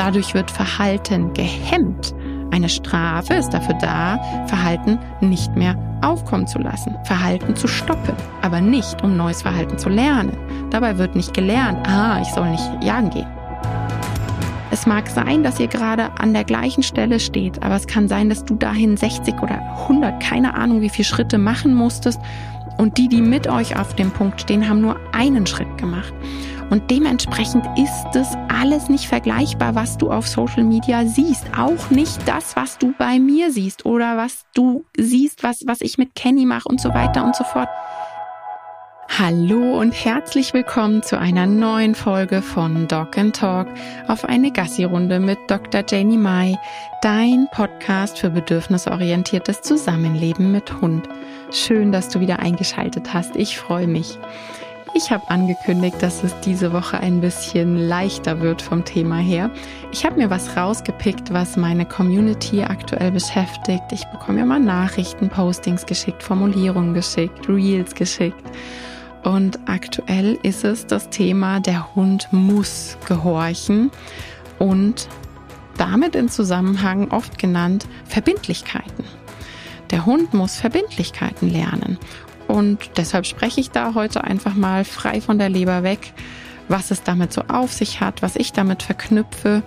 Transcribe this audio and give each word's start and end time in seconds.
Dadurch 0.00 0.32
wird 0.32 0.50
Verhalten 0.50 1.30
gehemmt. 1.34 2.14
Eine 2.52 2.70
Strafe 2.70 3.34
ist 3.34 3.50
dafür 3.50 3.74
da, 3.82 4.18
Verhalten 4.46 4.98
nicht 5.20 5.54
mehr 5.56 5.76
aufkommen 6.00 6.46
zu 6.46 6.58
lassen, 6.58 6.96
Verhalten 7.04 7.54
zu 7.54 7.68
stoppen, 7.68 8.14
aber 8.40 8.62
nicht, 8.62 9.04
um 9.04 9.18
neues 9.18 9.42
Verhalten 9.42 9.76
zu 9.76 9.90
lernen. 9.90 10.34
Dabei 10.70 10.96
wird 10.96 11.16
nicht 11.16 11.34
gelernt, 11.34 11.86
ah, 11.86 12.18
ich 12.22 12.28
soll 12.28 12.48
nicht 12.48 12.66
jagen 12.82 13.10
gehen. 13.10 13.26
Es 14.70 14.86
mag 14.86 15.06
sein, 15.06 15.42
dass 15.42 15.60
ihr 15.60 15.68
gerade 15.68 16.08
an 16.18 16.32
der 16.32 16.44
gleichen 16.44 16.82
Stelle 16.82 17.20
steht, 17.20 17.62
aber 17.62 17.76
es 17.76 17.86
kann 17.86 18.08
sein, 18.08 18.30
dass 18.30 18.46
du 18.46 18.54
dahin 18.54 18.96
60 18.96 19.34
oder 19.42 19.60
100, 19.82 20.18
keine 20.18 20.54
Ahnung, 20.54 20.80
wie 20.80 20.88
viele 20.88 21.04
Schritte 21.04 21.36
machen 21.36 21.74
musstest. 21.74 22.22
Und 22.78 22.96
die, 22.96 23.08
die 23.08 23.20
mit 23.20 23.48
euch 23.48 23.78
auf 23.78 23.94
dem 23.96 24.10
Punkt 24.12 24.40
stehen, 24.40 24.66
haben 24.66 24.80
nur 24.80 24.96
einen 25.12 25.46
Schritt 25.46 25.76
gemacht. 25.76 26.14
Und 26.70 26.88
dementsprechend 26.88 27.66
ist 27.76 28.14
es 28.14 28.28
alles 28.48 28.88
nicht 28.88 29.06
vergleichbar, 29.06 29.74
was 29.74 29.98
du 29.98 30.10
auf 30.12 30.28
Social 30.28 30.62
Media 30.62 31.04
siehst. 31.04 31.46
Auch 31.58 31.90
nicht 31.90 32.16
das, 32.26 32.54
was 32.54 32.78
du 32.78 32.94
bei 32.96 33.18
mir 33.18 33.50
siehst 33.50 33.84
oder 33.84 34.16
was 34.16 34.44
du 34.54 34.84
siehst, 34.96 35.42
was, 35.42 35.66
was 35.66 35.80
ich 35.80 35.98
mit 35.98 36.14
Kenny 36.14 36.46
mache 36.46 36.68
und 36.68 36.80
so 36.80 36.94
weiter 36.94 37.24
und 37.24 37.34
so 37.34 37.42
fort. 37.42 37.68
Hallo 39.18 39.80
und 39.80 39.92
herzlich 39.92 40.54
willkommen 40.54 41.02
zu 41.02 41.18
einer 41.18 41.44
neuen 41.44 41.96
Folge 41.96 42.40
von 42.40 42.86
Dog 42.86 43.18
and 43.18 43.34
Talk 43.34 43.66
auf 44.06 44.24
eine 44.24 44.52
Gassi-Runde 44.52 45.18
mit 45.18 45.38
Dr. 45.48 45.82
Janie 45.86 46.16
Mai, 46.16 46.56
dein 47.02 47.48
Podcast 47.50 48.20
für 48.20 48.30
bedürfnisorientiertes 48.30 49.62
Zusammenleben 49.62 50.52
mit 50.52 50.80
Hund. 50.80 51.08
Schön, 51.50 51.90
dass 51.90 52.08
du 52.08 52.20
wieder 52.20 52.38
eingeschaltet 52.38 53.12
hast. 53.12 53.34
Ich 53.34 53.58
freue 53.58 53.88
mich. 53.88 54.16
Ich 54.92 55.12
habe 55.12 55.30
angekündigt, 55.30 55.96
dass 56.00 56.24
es 56.24 56.38
diese 56.40 56.72
Woche 56.72 56.98
ein 56.98 57.20
bisschen 57.20 57.76
leichter 57.76 58.40
wird 58.40 58.60
vom 58.60 58.84
Thema 58.84 59.18
her. 59.18 59.50
Ich 59.92 60.04
habe 60.04 60.16
mir 60.16 60.30
was 60.30 60.56
rausgepickt, 60.56 61.32
was 61.32 61.56
meine 61.56 61.86
Community 61.86 62.62
aktuell 62.62 63.12
beschäftigt. 63.12 63.84
Ich 63.92 64.04
bekomme 64.06 64.40
ja 64.40 64.44
mal 64.44 64.58
Nachrichten, 64.58 65.28
Postings 65.28 65.86
geschickt, 65.86 66.22
Formulierungen 66.22 66.92
geschickt, 66.92 67.48
Reels 67.48 67.94
geschickt. 67.94 68.42
Und 69.22 69.60
aktuell 69.66 70.38
ist 70.42 70.64
es 70.64 70.86
das 70.86 71.08
Thema, 71.10 71.60
der 71.60 71.94
Hund 71.94 72.28
muss 72.32 72.96
gehorchen 73.06 73.90
und 74.58 75.08
damit 75.76 76.16
in 76.16 76.28
Zusammenhang 76.28 77.10
oft 77.10 77.38
genannt 77.38 77.86
Verbindlichkeiten. 78.06 79.04
Der 79.90 80.04
Hund 80.04 80.34
muss 80.34 80.56
Verbindlichkeiten 80.56 81.48
lernen. 81.50 81.98
Und 82.50 82.90
deshalb 82.96 83.26
spreche 83.26 83.60
ich 83.60 83.70
da 83.70 83.94
heute 83.94 84.24
einfach 84.24 84.54
mal 84.54 84.84
frei 84.84 85.20
von 85.20 85.38
der 85.38 85.48
Leber 85.48 85.84
weg, 85.84 86.12
was 86.66 86.90
es 86.90 87.04
damit 87.04 87.32
so 87.32 87.42
auf 87.42 87.72
sich 87.72 88.00
hat, 88.00 88.22
was 88.22 88.34
ich 88.34 88.52
damit 88.52 88.82
verknüpfe 88.82 89.62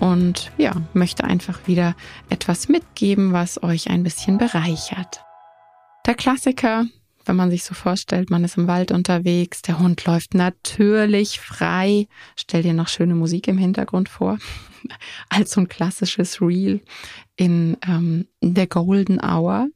und 0.00 0.50
ja, 0.58 0.72
möchte 0.94 1.22
einfach 1.22 1.68
wieder 1.68 1.94
etwas 2.30 2.68
mitgeben, 2.68 3.32
was 3.32 3.62
euch 3.62 3.88
ein 3.88 4.02
bisschen 4.02 4.38
bereichert. 4.38 5.22
Der 6.06 6.16
Klassiker, 6.16 6.86
wenn 7.24 7.36
man 7.36 7.50
sich 7.50 7.62
so 7.62 7.72
vorstellt, 7.72 8.30
man 8.30 8.42
ist 8.42 8.58
im 8.58 8.66
Wald 8.66 8.90
unterwegs, 8.90 9.62
der 9.62 9.78
Hund 9.78 10.04
läuft 10.04 10.34
natürlich 10.34 11.38
frei. 11.38 12.08
Stell 12.34 12.62
dir 12.62 12.74
noch 12.74 12.88
schöne 12.88 13.14
Musik 13.14 13.46
im 13.46 13.58
Hintergrund 13.58 14.08
vor, 14.08 14.38
als 15.28 15.52
so 15.52 15.60
ein 15.60 15.68
klassisches 15.68 16.40
Reel 16.40 16.80
in 17.36 17.76
ähm, 17.86 18.26
der 18.42 18.66
Golden 18.66 19.20
Hour. 19.20 19.68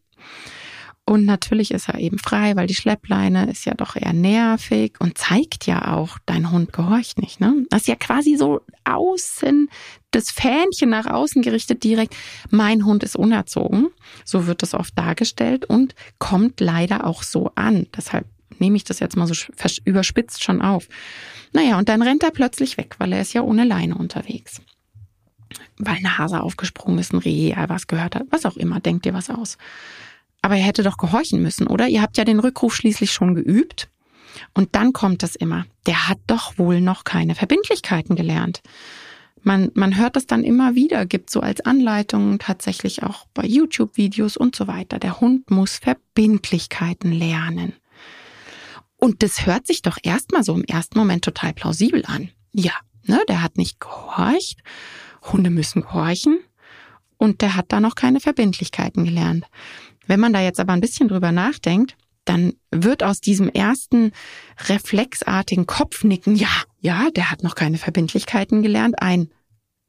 Und 1.08 1.24
natürlich 1.24 1.70
ist 1.70 1.88
er 1.88 1.98
eben 2.00 2.18
frei, 2.18 2.54
weil 2.54 2.66
die 2.66 2.74
Schleppleine 2.74 3.50
ist 3.50 3.64
ja 3.64 3.72
doch 3.72 3.96
eher 3.96 4.12
nervig 4.12 4.96
und 4.98 5.16
zeigt 5.16 5.64
ja 5.64 5.94
auch, 5.94 6.18
dein 6.26 6.50
Hund 6.50 6.74
gehorcht 6.74 7.18
nicht. 7.18 7.40
Ne? 7.40 7.64
Das 7.70 7.82
ist 7.82 7.88
ja 7.88 7.94
quasi 7.94 8.36
so 8.36 8.60
außen, 8.84 9.70
das 10.10 10.30
Fähnchen 10.30 10.90
nach 10.90 11.06
außen 11.06 11.40
gerichtet 11.40 11.82
direkt. 11.82 12.14
Mein 12.50 12.84
Hund 12.84 13.04
ist 13.04 13.16
unerzogen. 13.16 13.88
So 14.26 14.46
wird 14.46 14.60
das 14.60 14.74
oft 14.74 14.98
dargestellt 14.98 15.64
und 15.64 15.94
kommt 16.18 16.60
leider 16.60 17.06
auch 17.06 17.22
so 17.22 17.52
an. 17.54 17.86
Deshalb 17.96 18.26
nehme 18.58 18.76
ich 18.76 18.84
das 18.84 19.00
jetzt 19.00 19.16
mal 19.16 19.26
so 19.26 19.34
überspitzt 19.86 20.44
schon 20.44 20.60
auf. 20.60 20.88
Naja, 21.54 21.78
und 21.78 21.88
dann 21.88 22.02
rennt 22.02 22.22
er 22.22 22.32
plötzlich 22.32 22.76
weg, 22.76 22.96
weil 22.98 23.14
er 23.14 23.22
ist 23.22 23.32
ja 23.32 23.40
ohne 23.40 23.64
Leine 23.64 23.94
unterwegs. 23.94 24.60
Weil 25.78 25.96
eine 25.96 26.18
Hase 26.18 26.42
aufgesprungen 26.42 26.98
ist, 26.98 27.14
ein 27.14 27.18
Reh, 27.18 27.54
was 27.66 27.86
gehört 27.86 28.14
hat, 28.14 28.26
was 28.28 28.44
auch 28.44 28.58
immer, 28.58 28.78
denkt 28.80 29.06
dir 29.06 29.14
was 29.14 29.30
aus. 29.30 29.56
Aber 30.42 30.56
ihr 30.56 30.62
hättet 30.62 30.86
doch 30.86 30.96
gehorchen 30.96 31.42
müssen, 31.42 31.66
oder? 31.66 31.88
Ihr 31.88 32.02
habt 32.02 32.16
ja 32.16 32.24
den 32.24 32.40
Rückruf 32.40 32.74
schließlich 32.74 33.12
schon 33.12 33.34
geübt. 33.34 33.88
Und 34.54 34.74
dann 34.74 34.92
kommt 34.92 35.22
es 35.22 35.34
immer. 35.34 35.66
Der 35.86 36.08
hat 36.08 36.18
doch 36.26 36.58
wohl 36.58 36.80
noch 36.80 37.04
keine 37.04 37.34
Verbindlichkeiten 37.34 38.16
gelernt. 38.16 38.60
Man, 39.42 39.70
man 39.74 39.96
hört 39.96 40.16
das 40.16 40.26
dann 40.26 40.44
immer 40.44 40.74
wieder, 40.74 41.06
gibt 41.06 41.30
so 41.30 41.40
als 41.40 41.60
Anleitung 41.60 42.38
tatsächlich 42.38 43.02
auch 43.02 43.26
bei 43.34 43.44
YouTube-Videos 43.44 44.36
und 44.36 44.56
so 44.56 44.66
weiter. 44.66 44.98
Der 44.98 45.20
Hund 45.20 45.50
muss 45.50 45.78
Verbindlichkeiten 45.78 47.12
lernen. 47.12 47.74
Und 48.96 49.22
das 49.22 49.46
hört 49.46 49.66
sich 49.66 49.82
doch 49.82 49.96
erstmal 50.02 50.42
so 50.42 50.54
im 50.54 50.64
ersten 50.64 50.98
Moment 50.98 51.24
total 51.24 51.52
plausibel 51.52 52.04
an. 52.06 52.30
Ja, 52.52 52.72
ne, 53.06 53.20
der 53.28 53.42
hat 53.42 53.56
nicht 53.56 53.80
gehorcht. 53.80 54.58
Hunde 55.32 55.50
müssen 55.50 55.82
gehorchen. 55.82 56.40
Und 57.16 57.40
der 57.40 57.56
hat 57.56 57.66
da 57.68 57.80
noch 57.80 57.94
keine 57.94 58.20
Verbindlichkeiten 58.20 59.04
gelernt. 59.04 59.44
Wenn 60.08 60.18
man 60.18 60.32
da 60.32 60.40
jetzt 60.40 60.58
aber 60.58 60.72
ein 60.72 60.80
bisschen 60.80 61.06
drüber 61.06 61.30
nachdenkt, 61.30 61.96
dann 62.24 62.54
wird 62.70 63.02
aus 63.02 63.20
diesem 63.20 63.48
ersten 63.48 64.12
reflexartigen 64.66 65.66
Kopfnicken, 65.66 66.34
ja, 66.34 66.50
ja, 66.80 67.08
der 67.14 67.30
hat 67.30 67.42
noch 67.42 67.54
keine 67.54 67.78
Verbindlichkeiten 67.78 68.62
gelernt, 68.62 69.00
ein, 69.00 69.30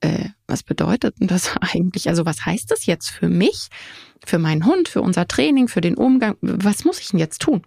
äh, 0.01 0.29
was 0.47 0.63
bedeutet 0.63 1.19
denn 1.19 1.27
das 1.27 1.55
eigentlich? 1.61 2.07
Also 2.07 2.25
was 2.25 2.45
heißt 2.45 2.71
das 2.71 2.85
jetzt 2.85 3.09
für 3.09 3.29
mich, 3.29 3.69
für 4.25 4.39
meinen 4.39 4.65
Hund, 4.65 4.87
für 4.87 5.01
unser 5.01 5.27
Training, 5.27 5.67
für 5.67 5.81
den 5.81 5.95
Umgang? 5.95 6.35
Was 6.41 6.85
muss 6.85 6.99
ich 6.99 7.09
denn 7.09 7.19
jetzt 7.19 7.41
tun? 7.41 7.63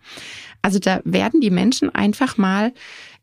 Also 0.62 0.78
da 0.78 1.00
werden 1.04 1.40
die 1.40 1.50
Menschen 1.50 1.94
einfach 1.94 2.38
mal 2.38 2.72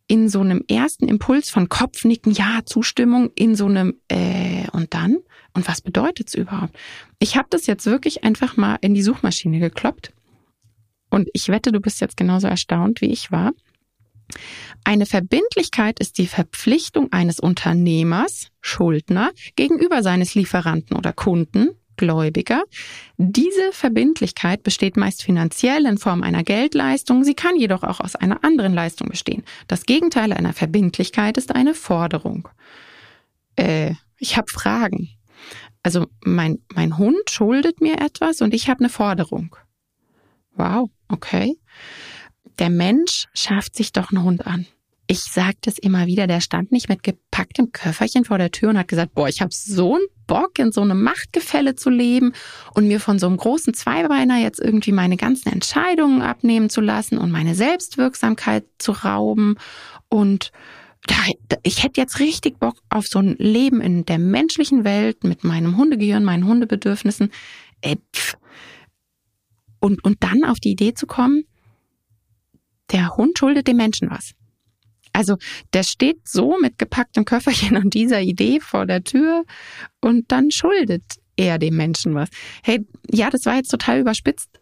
in 0.07 0.27
so 0.27 0.41
einem 0.41 0.63
ersten 0.67 1.07
Impuls 1.07 1.49
von 1.51 1.69
Kopfnicken, 1.69 2.31
ja, 2.31 2.61
Zustimmung, 2.65 3.31
in 3.35 3.55
so 3.55 3.67
einem 3.67 3.95
äh, 4.07 4.67
und 4.71 4.93
dann 4.93 5.17
und 5.53 5.67
was 5.67 5.81
bedeutet 5.81 6.29
es 6.29 6.35
überhaupt? 6.35 6.75
Ich 7.19 7.35
habe 7.35 7.47
das 7.49 7.65
jetzt 7.65 7.85
wirklich 7.85 8.23
einfach 8.23 8.57
mal 8.57 8.77
in 8.81 8.93
die 8.93 9.03
Suchmaschine 9.03 9.59
gekloppt. 9.59 10.13
Und 11.09 11.27
ich 11.33 11.49
wette, 11.49 11.71
du 11.71 11.79
bist 11.79 12.01
jetzt 12.01 12.17
genauso 12.17 12.47
erstaunt, 12.47 13.01
wie 13.01 13.11
ich 13.11 13.31
war. 13.31 13.51
Eine 14.83 15.05
Verbindlichkeit 15.05 15.99
ist 15.99 16.17
die 16.19 16.27
Verpflichtung 16.27 17.11
eines 17.11 17.39
Unternehmers, 17.39 18.49
Schuldner, 18.61 19.31
gegenüber 19.55 20.03
seines 20.03 20.35
Lieferanten 20.35 20.95
oder 20.95 21.13
Kunden, 21.13 21.69
Gläubiger. 21.97 22.63
Diese 23.17 23.71
Verbindlichkeit 23.71 24.63
besteht 24.63 24.97
meist 24.97 25.23
finanziell 25.23 25.85
in 25.85 25.97
Form 25.97 26.23
einer 26.23 26.43
Geldleistung, 26.43 27.23
sie 27.23 27.33
kann 27.33 27.57
jedoch 27.57 27.83
auch 27.83 27.99
aus 27.99 28.15
einer 28.15 28.43
anderen 28.43 28.73
Leistung 28.73 29.09
bestehen. 29.09 29.43
Das 29.67 29.85
Gegenteil 29.85 30.31
einer 30.31 30.53
Verbindlichkeit 30.53 31.37
ist 31.37 31.53
eine 31.53 31.73
Forderung. 31.73 32.47
Äh, 33.57 33.95
ich 34.17 34.37
habe 34.37 34.49
Fragen. 34.49 35.09
Also 35.89 36.05
mein, 36.23 36.59
mein 36.75 36.99
Hund 36.99 37.31
schuldet 37.31 37.81
mir 37.81 37.99
etwas 37.99 38.41
und 38.41 38.53
ich 38.53 38.69
habe 38.69 38.81
eine 38.81 38.89
Forderung. 38.89 39.55
Wow, 40.53 40.91
okay. 41.07 41.57
Der 42.59 42.69
Mensch 42.69 43.25
schafft 43.33 43.75
sich 43.75 43.91
doch 43.91 44.11
einen 44.11 44.23
Hund 44.23 44.45
an. 44.45 44.67
Ich 45.07 45.21
sage 45.21 45.57
das 45.61 45.79
immer 45.79 46.05
wieder, 46.05 46.27
der 46.27 46.41
stand 46.41 46.71
nicht 46.71 46.89
mit 46.89 47.01
gepacktem 47.01 47.71
Köfferchen 47.71 48.23
vor 48.23 48.37
der 48.37 48.51
Tür 48.51 48.69
und 48.69 48.77
hat 48.77 48.87
gesagt, 48.87 49.15
boah, 49.15 49.27
ich 49.29 49.41
habe 49.41 49.51
so 49.51 49.95
einen 49.95 50.05
Bock, 50.27 50.59
in 50.59 50.71
so 50.71 50.81
einem 50.81 51.01
Machtgefälle 51.01 51.73
zu 51.73 51.89
leben 51.89 52.33
und 52.75 52.87
mir 52.87 52.99
von 52.99 53.17
so 53.17 53.25
einem 53.25 53.37
großen 53.37 53.73
Zweibeiner 53.73 54.37
jetzt 54.37 54.59
irgendwie 54.59 54.91
meine 54.91 55.17
ganzen 55.17 55.51
Entscheidungen 55.51 56.21
abnehmen 56.21 56.69
zu 56.69 56.81
lassen 56.81 57.17
und 57.17 57.31
meine 57.31 57.55
Selbstwirksamkeit 57.55 58.63
zu 58.77 58.91
rauben 58.91 59.55
und 60.07 60.51
ich 61.63 61.83
hätte 61.83 62.01
jetzt 62.01 62.19
richtig 62.19 62.59
Bock 62.59 62.81
auf 62.89 63.07
so 63.07 63.19
ein 63.19 63.35
Leben 63.37 63.81
in 63.81 64.05
der 64.05 64.19
menschlichen 64.19 64.83
Welt 64.83 65.23
mit 65.23 65.43
meinem 65.43 65.77
Hundegehirn, 65.77 66.23
meinen 66.23 66.45
Hundebedürfnissen. 66.45 67.31
Äh, 67.81 67.97
und, 69.79 70.03
und 70.03 70.23
dann 70.23 70.43
auf 70.43 70.59
die 70.59 70.71
Idee 70.71 70.93
zu 70.93 71.07
kommen, 71.07 71.45
der 72.91 73.15
Hund 73.15 73.37
schuldet 73.37 73.67
dem 73.67 73.77
Menschen 73.77 74.09
was. 74.09 74.33
Also 75.13 75.37
der 75.73 75.83
steht 75.83 76.27
so 76.27 76.57
mit 76.61 76.77
gepacktem 76.77 77.25
Köfferchen 77.25 77.77
und 77.77 77.93
dieser 77.93 78.21
Idee 78.21 78.59
vor 78.59 78.85
der 78.85 79.03
Tür 79.03 79.43
und 80.01 80.31
dann 80.31 80.51
schuldet 80.51 81.03
er 81.35 81.57
dem 81.57 81.77
Menschen 81.77 82.13
was. 82.15 82.29
Hey, 82.63 82.85
ja, 83.09 83.29
das 83.29 83.45
war 83.45 83.55
jetzt 83.55 83.69
total 83.69 83.99
überspitzt, 83.99 84.58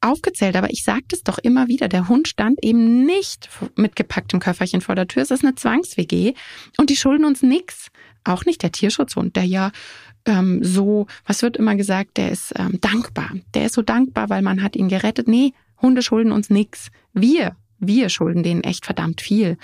aufgezählt, 0.00 0.56
aber 0.56 0.70
ich 0.70 0.84
sage 0.84 1.04
das 1.08 1.22
doch 1.22 1.38
immer 1.38 1.68
wieder, 1.68 1.88
der 1.88 2.08
Hund 2.08 2.28
stand 2.28 2.62
eben 2.62 3.04
nicht 3.04 3.48
mit 3.76 3.96
gepacktem 3.96 4.40
Köfferchen 4.40 4.80
vor 4.80 4.94
der 4.94 5.08
Tür. 5.08 5.22
Es 5.22 5.30
ist 5.30 5.44
eine 5.44 5.54
Zwangs-WG 5.54 6.34
und 6.78 6.90
die 6.90 6.96
schulden 6.96 7.24
uns 7.24 7.42
nix. 7.42 7.88
Auch 8.24 8.44
nicht 8.44 8.62
der 8.62 8.72
Tierschutzhund, 8.72 9.36
der 9.36 9.44
ja 9.44 9.70
ähm, 10.26 10.62
so, 10.62 11.06
was 11.26 11.42
wird 11.42 11.56
immer 11.56 11.74
gesagt, 11.74 12.16
der 12.16 12.30
ist 12.30 12.52
ähm, 12.56 12.78
dankbar. 12.80 13.32
Der 13.54 13.66
ist 13.66 13.74
so 13.74 13.82
dankbar, 13.82 14.28
weil 14.28 14.42
man 14.42 14.62
hat 14.62 14.76
ihn 14.76 14.88
gerettet. 14.88 15.28
Nee, 15.28 15.52
Hunde 15.80 16.02
schulden 16.02 16.32
uns 16.32 16.50
nix. 16.50 16.88
Wir, 17.12 17.56
wir 17.78 18.08
schulden 18.08 18.42
denen 18.42 18.62
echt 18.62 18.84
verdammt 18.84 19.20
viel. 19.20 19.56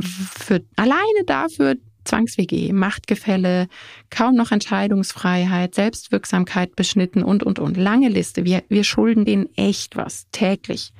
Für, 0.00 0.62
alleine 0.76 1.24
dafür, 1.26 1.76
Zwangs-WG, 2.04 2.72
Machtgefälle, 2.72 3.68
kaum 4.10 4.34
noch 4.34 4.52
Entscheidungsfreiheit, 4.52 5.74
Selbstwirksamkeit 5.74 6.76
beschnitten 6.76 7.22
und, 7.22 7.42
und, 7.42 7.58
und. 7.58 7.76
Lange 7.76 8.08
Liste. 8.08 8.44
Wir, 8.44 8.62
wir 8.68 8.84
schulden 8.84 9.24
denen 9.24 9.48
echt 9.56 9.96
was, 9.96 10.26
täglich. 10.32 10.92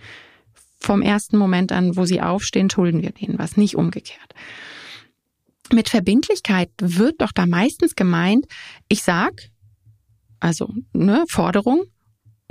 Vom 0.79 1.03
ersten 1.03 1.37
Moment 1.37 1.73
an, 1.73 1.97
wo 1.97 2.05
sie 2.05 2.21
aufstehen, 2.21 2.71
schulden 2.71 3.03
wir 3.03 3.11
denen 3.11 3.39
was, 3.39 3.57
nicht 3.57 3.77
umgekehrt. 3.77 4.35
Mit 5.73 5.89
Verbindlichkeit 5.89 6.71
wird 6.81 7.21
doch 7.21 7.33
da 7.33 7.47
meistens 7.47 7.95
gemeint, 7.95 8.47
ich 8.89 9.03
sag, 9.03 9.51
also 10.41 10.75
ne, 10.93 11.25
Forderung, 11.29 11.85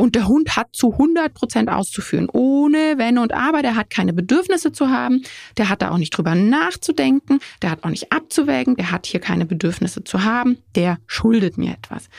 und 0.01 0.15
der 0.15 0.27
Hund 0.27 0.55
hat 0.55 0.75
zu 0.75 0.93
100 0.93 1.31
Prozent 1.31 1.69
auszuführen, 1.69 2.27
ohne 2.27 2.95
Wenn 2.97 3.19
und 3.19 3.33
Aber. 3.33 3.61
Der 3.61 3.75
hat 3.75 3.91
keine 3.91 4.13
Bedürfnisse 4.13 4.71
zu 4.71 4.89
haben. 4.89 5.21
Der 5.57 5.69
hat 5.69 5.83
da 5.83 5.91
auch 5.91 5.99
nicht 5.99 6.09
drüber 6.09 6.33
nachzudenken. 6.33 7.37
Der 7.61 7.69
hat 7.69 7.83
auch 7.83 7.91
nicht 7.91 8.11
abzuwägen. 8.11 8.75
Der 8.75 8.89
hat 8.89 9.05
hier 9.05 9.19
keine 9.19 9.45
Bedürfnisse 9.45 10.03
zu 10.03 10.23
haben. 10.23 10.57
Der 10.73 10.97
schuldet 11.05 11.59
mir 11.59 11.73
etwas. 11.73 12.09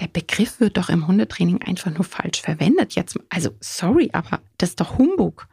Der 0.00 0.08
Begriff 0.08 0.58
wird 0.58 0.76
doch 0.76 0.88
im 0.88 1.06
Hundetraining 1.06 1.62
einfach 1.62 1.94
nur 1.94 2.02
falsch 2.02 2.40
verwendet. 2.42 2.96
Jetzt, 2.96 3.16
also 3.28 3.50
sorry, 3.60 4.10
aber 4.12 4.40
das 4.58 4.70
ist 4.70 4.80
doch 4.80 4.98
Humbug. 4.98 5.46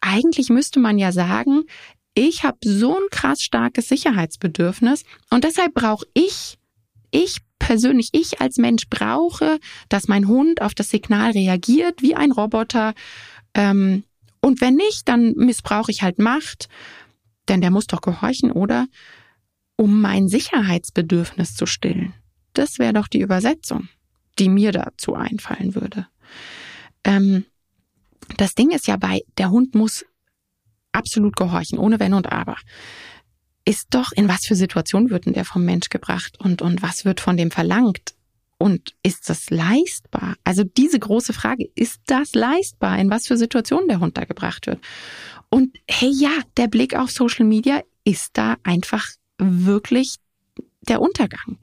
Eigentlich 0.00 0.48
müsste 0.48 0.80
man 0.80 0.96
ja 0.96 1.12
sagen, 1.12 1.64
ich 2.14 2.44
habe 2.44 2.56
so 2.64 2.96
ein 2.96 3.10
krass 3.10 3.42
starkes 3.42 3.88
Sicherheitsbedürfnis 3.88 5.04
und 5.28 5.44
deshalb 5.44 5.74
brauche 5.74 6.06
ich, 6.14 6.56
ich 7.10 7.42
persönlich, 7.58 8.10
ich 8.12 8.40
als 8.40 8.56
Mensch 8.56 8.88
brauche, 8.88 9.58
dass 9.88 10.08
mein 10.08 10.28
Hund 10.28 10.62
auf 10.62 10.74
das 10.74 10.90
Signal 10.90 11.32
reagiert 11.32 12.02
wie 12.02 12.14
ein 12.14 12.32
Roboter. 12.32 12.94
Ähm, 13.54 14.04
und 14.40 14.60
wenn 14.60 14.74
nicht, 14.74 15.08
dann 15.08 15.32
missbrauche 15.36 15.90
ich 15.90 16.02
halt 16.02 16.18
Macht, 16.18 16.68
denn 17.48 17.60
der 17.60 17.70
muss 17.70 17.86
doch 17.86 18.00
gehorchen, 18.00 18.52
oder? 18.52 18.86
Um 19.76 20.00
mein 20.00 20.28
Sicherheitsbedürfnis 20.28 21.54
zu 21.54 21.66
stillen. 21.66 22.14
Das 22.52 22.78
wäre 22.78 22.92
doch 22.92 23.08
die 23.08 23.20
Übersetzung, 23.20 23.88
die 24.38 24.48
mir 24.48 24.72
dazu 24.72 25.14
einfallen 25.14 25.74
würde. 25.74 26.06
Ähm, 27.04 27.44
das 28.36 28.54
Ding 28.54 28.70
ist 28.70 28.86
ja 28.86 28.96
bei, 28.96 29.22
der 29.38 29.50
Hund 29.50 29.74
muss 29.74 30.04
absolut 30.92 31.36
gehorchen, 31.36 31.78
ohne 31.78 32.00
Wenn 32.00 32.14
und 32.14 32.30
Aber 32.30 32.56
ist 33.68 33.88
doch, 33.90 34.12
in 34.12 34.28
was 34.28 34.46
für 34.46 34.54
Situationen 34.54 35.10
wird 35.10 35.26
denn 35.26 35.34
der 35.34 35.44
vom 35.44 35.62
Mensch 35.62 35.90
gebracht 35.90 36.40
und, 36.40 36.62
und 36.62 36.80
was 36.80 37.04
wird 37.04 37.20
von 37.20 37.36
dem 37.36 37.50
verlangt? 37.50 38.14
Und 38.56 38.94
ist 39.02 39.28
das 39.28 39.50
leistbar? 39.50 40.36
Also 40.42 40.64
diese 40.64 40.98
große 40.98 41.34
Frage, 41.34 41.68
ist 41.74 42.00
das 42.06 42.34
leistbar, 42.34 42.98
in 42.98 43.10
was 43.10 43.26
für 43.26 43.36
Situationen 43.36 43.86
der 43.86 44.00
Hund 44.00 44.16
da 44.16 44.24
gebracht 44.24 44.66
wird? 44.66 44.80
Und 45.50 45.76
hey 45.86 46.10
ja, 46.10 46.30
der 46.56 46.68
Blick 46.68 46.96
auf 46.96 47.10
Social 47.10 47.44
Media 47.44 47.82
ist 48.04 48.30
da 48.38 48.56
einfach 48.62 49.06
wirklich 49.36 50.16
der 50.88 51.02
Untergang. 51.02 51.58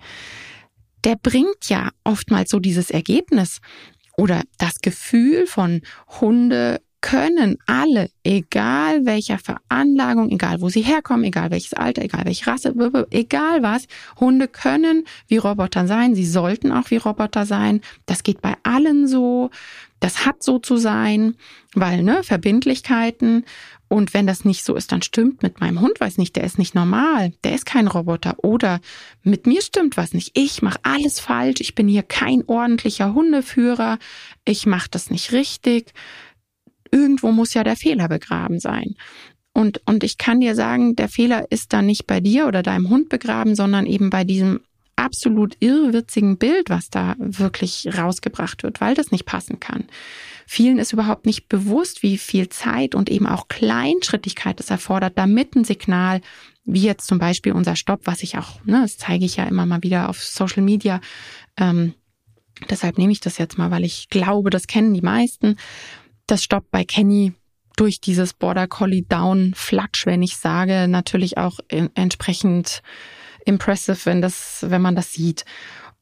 Der 1.05 1.15
bringt 1.15 1.69
ja 1.69 1.89
oftmals 2.03 2.51
so 2.51 2.59
dieses 2.59 2.91
Ergebnis 2.91 3.61
oder 4.15 4.43
das 4.59 4.79
Gefühl 4.79 5.47
von 5.47 5.81
Hunde 6.21 6.81
können 7.05 7.59
alle, 7.67 8.09
egal 8.23 9.05
welcher 9.05 9.37
Veranlagung, 9.37 10.31
egal 10.31 10.59
wo 10.59 10.69
sie 10.69 10.81
herkommen, 10.81 11.23
egal 11.23 11.51
welches 11.51 11.73
Alter, 11.73 12.01
egal 12.01 12.25
welche 12.25 12.47
Rasse, 12.47 12.73
egal 13.11 13.61
was, 13.61 13.85
Hunde 14.19 14.47
können 14.47 15.03
wie 15.27 15.37
Roboter 15.37 15.85
sein. 15.85 16.15
Sie 16.15 16.25
sollten 16.25 16.71
auch 16.71 16.89
wie 16.89 16.97
Roboter 16.97 17.45
sein. 17.45 17.81
Das 18.07 18.23
geht 18.23 18.41
bei 18.41 18.55
allen 18.63 19.07
so. 19.07 19.51
Das 19.99 20.25
hat 20.25 20.41
so 20.41 20.57
zu 20.57 20.77
sein, 20.77 21.35
weil, 21.75 22.01
ne, 22.01 22.23
Verbindlichkeiten. 22.23 23.45
Und 23.87 24.15
wenn 24.15 24.25
das 24.25 24.43
nicht 24.43 24.65
so 24.65 24.73
ist, 24.73 24.91
dann 24.91 25.03
stimmt 25.03 25.43
mit 25.43 25.59
meinem 25.59 25.81
Hund 25.81 25.99
was 25.99 26.17
nicht. 26.17 26.35
Der 26.35 26.43
ist 26.43 26.57
nicht 26.57 26.73
normal. 26.73 27.33
Der 27.43 27.53
ist 27.53 27.67
kein 27.67 27.87
Roboter. 27.87 28.33
Oder 28.43 28.79
mit 29.21 29.45
mir 29.45 29.61
stimmt 29.61 29.95
was 29.95 30.13
nicht. 30.15 30.31
Ich 30.33 30.63
mache 30.63 30.79
alles 30.81 31.19
falsch. 31.19 31.61
Ich 31.61 31.75
bin 31.75 31.87
hier 31.87 32.01
kein 32.01 32.43
ordentlicher 32.47 33.13
Hundeführer. 33.13 33.99
Ich 34.43 34.65
mache 34.65 34.89
das 34.89 35.11
nicht 35.11 35.33
richtig 35.33 35.93
irgendwo 36.91 37.31
muss 37.31 37.53
ja 37.53 37.63
der 37.63 37.75
Fehler 37.75 38.07
begraben 38.07 38.59
sein. 38.59 38.95
Und, 39.53 39.81
und 39.85 40.03
ich 40.03 40.17
kann 40.17 40.41
dir 40.41 40.53
sagen, 40.53 40.95
der 40.95 41.07
Fehler 41.07 41.45
ist 41.49 41.71
da 41.71 41.81
nicht 41.81 42.07
bei 42.07 42.19
dir 42.19 42.47
oder 42.47 42.61
deinem 42.61 42.89
Hund 42.89 43.09
begraben, 43.09 43.55
sondern 43.55 43.85
eben 43.85 44.09
bei 44.09 44.23
diesem 44.25 44.59
absolut 44.97 45.55
irrwitzigen 45.59 46.37
Bild, 46.37 46.69
was 46.69 46.89
da 46.89 47.15
wirklich 47.17 47.87
rausgebracht 47.97 48.63
wird, 48.63 48.81
weil 48.81 48.95
das 48.95 49.11
nicht 49.11 49.25
passen 49.25 49.59
kann. 49.59 49.85
Vielen 50.45 50.77
ist 50.77 50.93
überhaupt 50.93 51.25
nicht 51.25 51.47
bewusst, 51.47 52.03
wie 52.03 52.17
viel 52.17 52.49
Zeit 52.49 52.95
und 52.95 53.09
eben 53.09 53.27
auch 53.27 53.47
Kleinschrittigkeit 53.47 54.59
es 54.59 54.69
erfordert, 54.69 55.17
damit 55.17 55.55
ein 55.55 55.63
Signal, 55.63 56.21
wie 56.65 56.83
jetzt 56.83 57.07
zum 57.07 57.17
Beispiel 57.17 57.53
unser 57.53 57.75
Stopp, 57.75 58.01
was 58.05 58.23
ich 58.23 58.37
auch, 58.37 58.63
ne, 58.65 58.81
das 58.81 58.97
zeige 58.97 59.25
ich 59.25 59.37
ja 59.37 59.45
immer 59.45 59.65
mal 59.65 59.83
wieder 59.83 60.09
auf 60.09 60.21
Social 60.21 60.63
Media, 60.63 61.01
ähm, 61.57 61.93
deshalb 62.69 62.97
nehme 62.97 63.11
ich 63.11 63.19
das 63.19 63.37
jetzt 63.37 63.57
mal, 63.57 63.71
weil 63.71 63.83
ich 63.83 64.09
glaube, 64.09 64.49
das 64.49 64.67
kennen 64.67 64.93
die 64.93 65.01
meisten, 65.01 65.57
das 66.27 66.43
stoppt 66.43 66.71
bei 66.71 66.83
Kenny 66.83 67.33
durch 67.75 67.99
dieses 67.99 68.33
Border 68.33 68.67
Collie 68.67 69.03
Down 69.03 69.53
Flatsch, 69.55 70.05
wenn 70.05 70.23
ich 70.23 70.37
sage, 70.37 70.87
natürlich 70.87 71.37
auch 71.37 71.59
entsprechend 71.67 72.81
impressive, 73.45 74.05
wenn 74.05 74.21
das, 74.21 74.65
wenn 74.67 74.81
man 74.81 74.95
das 74.95 75.13
sieht. 75.13 75.45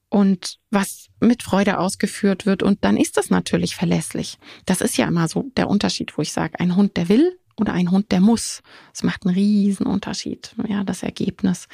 Und 0.10 0.60
was 0.70 1.10
mit 1.20 1.42
Freude 1.42 1.80
ausgeführt 1.80 2.46
wird. 2.46 2.62
Und 2.62 2.84
dann 2.84 2.98
ist 2.98 3.18
das 3.18 3.30
natürlich 3.30 3.76
verlässlich. 3.76 4.38
Das 4.66 4.82
ist 4.82 4.98
ja 4.98 5.08
immer 5.08 5.28
so 5.28 5.50
der 5.58 5.68
Unterschied, 5.68 6.16
wo 6.18 6.22
ich 6.22 6.32
sage, 6.32 6.60
ein 6.60 6.76
Hund, 6.76 6.98
der 6.98 7.10
will 7.10 7.40
oder 7.56 7.74
ein 7.74 7.90
Hund, 7.90 8.12
der 8.12 8.20
muss. 8.20 8.62
Das 8.92 9.04
macht 9.04 9.26
einen 9.26 9.36
riesen 9.36 9.88
Unterschied. 9.88 10.54
Ja, 10.68 10.84
das 10.84 11.02
Ergebnis. 11.02 11.68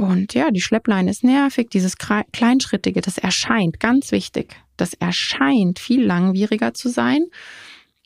Und 0.00 0.32
ja, 0.32 0.50
die 0.50 0.62
Schleppleine 0.62 1.10
ist 1.10 1.24
nervig, 1.24 1.68
dieses 1.68 1.96
Kleinschrittige, 1.98 3.02
das 3.02 3.18
erscheint, 3.18 3.80
ganz 3.80 4.12
wichtig, 4.12 4.56
das 4.78 4.94
erscheint 4.94 5.78
viel 5.78 6.02
langwieriger 6.02 6.72
zu 6.72 6.88
sein. 6.88 7.26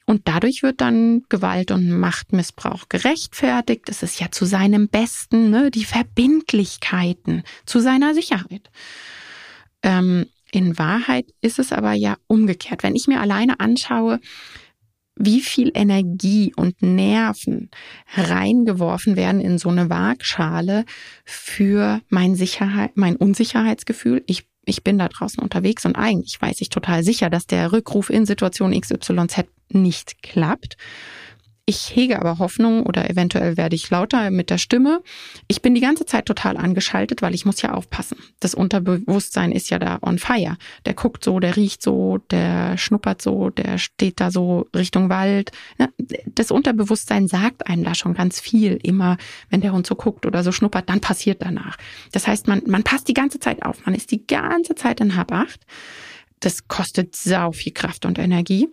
Und 0.05 0.23
dadurch 0.25 0.65
wird 0.65 0.81
dann 0.81 1.23
Gewalt 1.29 1.71
und 1.71 1.89
Machtmissbrauch 1.89 2.89
gerechtfertigt. 2.89 3.89
Es 3.89 4.03
ist 4.03 4.19
ja 4.19 4.33
zu 4.33 4.45
seinem 4.45 4.89
Besten, 4.89 5.51
ne, 5.51 5.71
die 5.71 5.85
Verbindlichkeiten, 5.85 7.45
zu 7.65 7.79
seiner 7.79 8.13
Sicherheit. 8.13 8.71
Ähm, 9.85 10.27
in 10.51 10.77
Wahrheit 10.77 11.27
ist 11.43 11.61
es 11.61 11.71
aber 11.71 11.93
ja 11.93 12.17
umgekehrt. 12.27 12.83
Wenn 12.83 12.97
ich 12.97 13.07
mir 13.07 13.21
alleine 13.21 13.61
anschaue, 13.61 14.19
wie 15.17 15.41
viel 15.41 15.71
Energie 15.75 16.53
und 16.57 16.83
Nerven 16.83 17.71
reingeworfen 18.17 19.17
werden 19.17 19.41
in 19.41 19.59
so 19.59 19.69
eine 19.69 19.89
Waagschale 19.91 20.85
für 21.25 22.01
mein 22.09 22.35
Sicherheit, 22.35 22.97
mein 22.97 23.17
Unsicherheitsgefühl. 23.17 24.23
Ich 24.27 24.47
ich 24.67 24.83
bin 24.83 24.99
da 24.99 25.09
draußen 25.09 25.43
unterwegs 25.43 25.85
und 25.85 25.97
eigentlich 25.97 26.41
weiß 26.41 26.61
ich 26.61 26.71
total 26.71 27.05
sicher, 27.05 27.31
dass 27.31 27.47
der 27.47 27.73
Rückruf 27.73 28.11
in 28.11 28.25
Situation 28.25 28.79
XYZ 28.79 29.45
nicht 29.71 30.23
klappt. 30.23 30.77
Ich 31.67 31.97
hege 31.97 32.21
aber 32.21 32.39
Hoffnung 32.41 32.85
oder 32.85 33.09
eventuell 33.09 33.57
werde 33.57 33.75
ich 33.75 33.89
lauter 33.89 34.31
mit 34.31 34.51
der 34.51 34.59
Stimme. 34.59 35.03
Ich 35.49 35.63
bin 35.63 35.75
die 35.75 35.81
ganze 35.81 36.05
Zeit 36.05 36.27
total 36.27 36.59
angeschaltet, 36.59 37.23
weil 37.23 37.35
ich 37.35 37.47
muss 37.47 37.63
ja 37.63 37.73
aufpassen. 37.73 38.19
Das 38.39 38.55
Unterbewusstsein 38.55 39.51
ist 39.51 39.71
ja 39.71 39.79
da 39.79 39.99
on 40.03 40.19
fire. 40.19 40.59
Der 40.85 40.93
guckt 40.93 41.25
so, 41.25 41.41
der 41.41 41.57
riecht 41.57 41.83
so, 41.83 42.19
der 42.31 42.77
schnuppert 42.77 43.23
so, 43.23 43.49
der 43.49 43.79
steht 43.79 44.21
da 44.21 44.31
so 44.31 44.69
Richtung 44.77 45.09
Wald. 45.09 45.53
Das 46.27 46.51
Unterbewusstsein 46.51 47.29
sagt 47.29 47.67
einem 47.67 47.85
da 47.85 47.95
schon 47.95 48.13
ganz 48.13 48.41
viel. 48.41 48.79
Immer, 48.83 49.17
wenn 49.49 49.63
der 49.63 49.73
Hund 49.73 49.87
so 49.87 49.95
guckt 49.95 50.27
oder 50.27 50.43
so 50.45 50.53
schnuppert, 50.53 50.91
dann 50.91 51.01
passiert 51.01 51.41
danach. 51.41 51.79
Das 52.13 52.27
heißt, 52.27 52.47
man, 52.47 52.61
man 52.67 52.83
passt 52.83 53.09
die 53.09 53.15
ganze 53.15 53.41
Zeit 53.41 53.63
auf. 53.63 53.87
Man 53.87 53.95
ist 53.95 54.11
die 54.11 54.27
ganze 54.27 54.75
Zeit 54.75 55.01
in 55.01 55.17
Habacht. 55.17 55.61
Das 56.41 56.69
kostet 56.69 57.17
sau 57.17 57.53
viel 57.53 57.73
Kraft 57.73 58.05
und 58.05 58.19
Energie. 58.19 58.69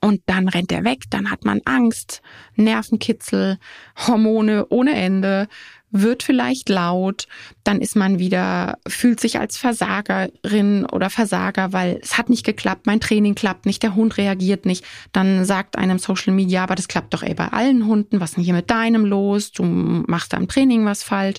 Und 0.00 0.22
dann 0.26 0.48
rennt 0.48 0.72
er 0.72 0.84
weg, 0.84 1.04
dann 1.10 1.30
hat 1.30 1.44
man 1.44 1.60
Angst, 1.64 2.20
Nervenkitzel, 2.56 3.58
Hormone 3.96 4.66
ohne 4.68 4.96
Ende, 4.96 5.46
wird 5.90 6.24
vielleicht 6.24 6.68
laut, 6.68 7.28
dann 7.62 7.80
ist 7.80 7.94
man 7.94 8.18
wieder, 8.18 8.78
fühlt 8.86 9.20
sich 9.20 9.38
als 9.38 9.56
Versagerin 9.56 10.84
oder 10.86 11.08
Versager, 11.10 11.72
weil 11.72 12.00
es 12.02 12.18
hat 12.18 12.28
nicht 12.28 12.44
geklappt, 12.44 12.86
mein 12.86 13.00
Training 13.00 13.34
klappt 13.34 13.66
nicht, 13.66 13.82
der 13.82 13.94
Hund 13.94 14.16
reagiert 14.18 14.66
nicht. 14.66 14.84
Dann 15.12 15.44
sagt 15.44 15.78
einem 15.78 15.98
Social 15.98 16.34
Media, 16.34 16.64
aber 16.64 16.74
das 16.74 16.88
klappt 16.88 17.14
doch 17.14 17.22
eh 17.22 17.34
bei 17.34 17.48
allen 17.48 17.86
Hunden, 17.86 18.20
was 18.20 18.30
ist 18.30 18.36
denn 18.36 18.44
hier 18.44 18.54
mit 18.54 18.70
deinem 18.70 19.04
los? 19.04 19.52
Du 19.52 19.62
machst 19.62 20.34
am 20.34 20.48
Training 20.48 20.84
was 20.84 21.04
falsch. 21.04 21.38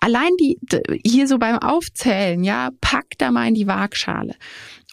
Allein 0.00 0.30
die, 0.40 0.58
hier 1.04 1.28
so 1.28 1.38
beim 1.38 1.58
Aufzählen, 1.58 2.42
ja, 2.42 2.70
pack 2.80 3.18
da 3.18 3.30
mal 3.30 3.48
in 3.48 3.54
die 3.54 3.66
Waagschale. 3.66 4.34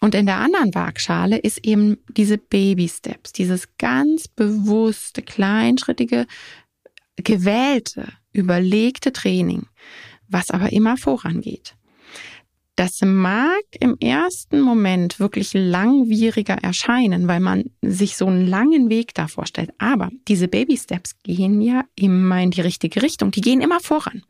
Und 0.00 0.14
in 0.14 0.26
der 0.26 0.36
anderen 0.36 0.74
Waagschale 0.74 1.38
ist 1.38 1.64
eben 1.66 1.96
diese 2.08 2.36
Baby 2.36 2.88
Steps, 2.88 3.32
dieses 3.32 3.68
ganz 3.78 4.28
bewusste, 4.28 5.22
kleinschrittige, 5.22 6.26
gewählte, 7.16 8.12
überlegte 8.32 9.12
Training, 9.12 9.66
was 10.28 10.50
aber 10.50 10.72
immer 10.72 10.96
vorangeht. 10.98 11.74
Das 12.76 13.00
mag 13.02 13.64
im 13.80 13.96
ersten 13.98 14.60
Moment 14.60 15.18
wirklich 15.18 15.50
langwieriger 15.52 16.58
erscheinen, 16.62 17.26
weil 17.26 17.40
man 17.40 17.64
sich 17.82 18.16
so 18.16 18.26
einen 18.26 18.46
langen 18.46 18.88
Weg 18.88 19.14
da 19.14 19.26
vorstellt. 19.26 19.70
Aber 19.78 20.10
diese 20.28 20.46
Baby 20.46 20.76
Steps 20.76 21.16
gehen 21.24 21.60
ja 21.60 21.82
immer 21.96 22.40
in 22.40 22.52
die 22.52 22.60
richtige 22.60 23.02
Richtung. 23.02 23.32
Die 23.32 23.40
gehen 23.40 23.62
immer 23.62 23.80
voran. 23.80 24.22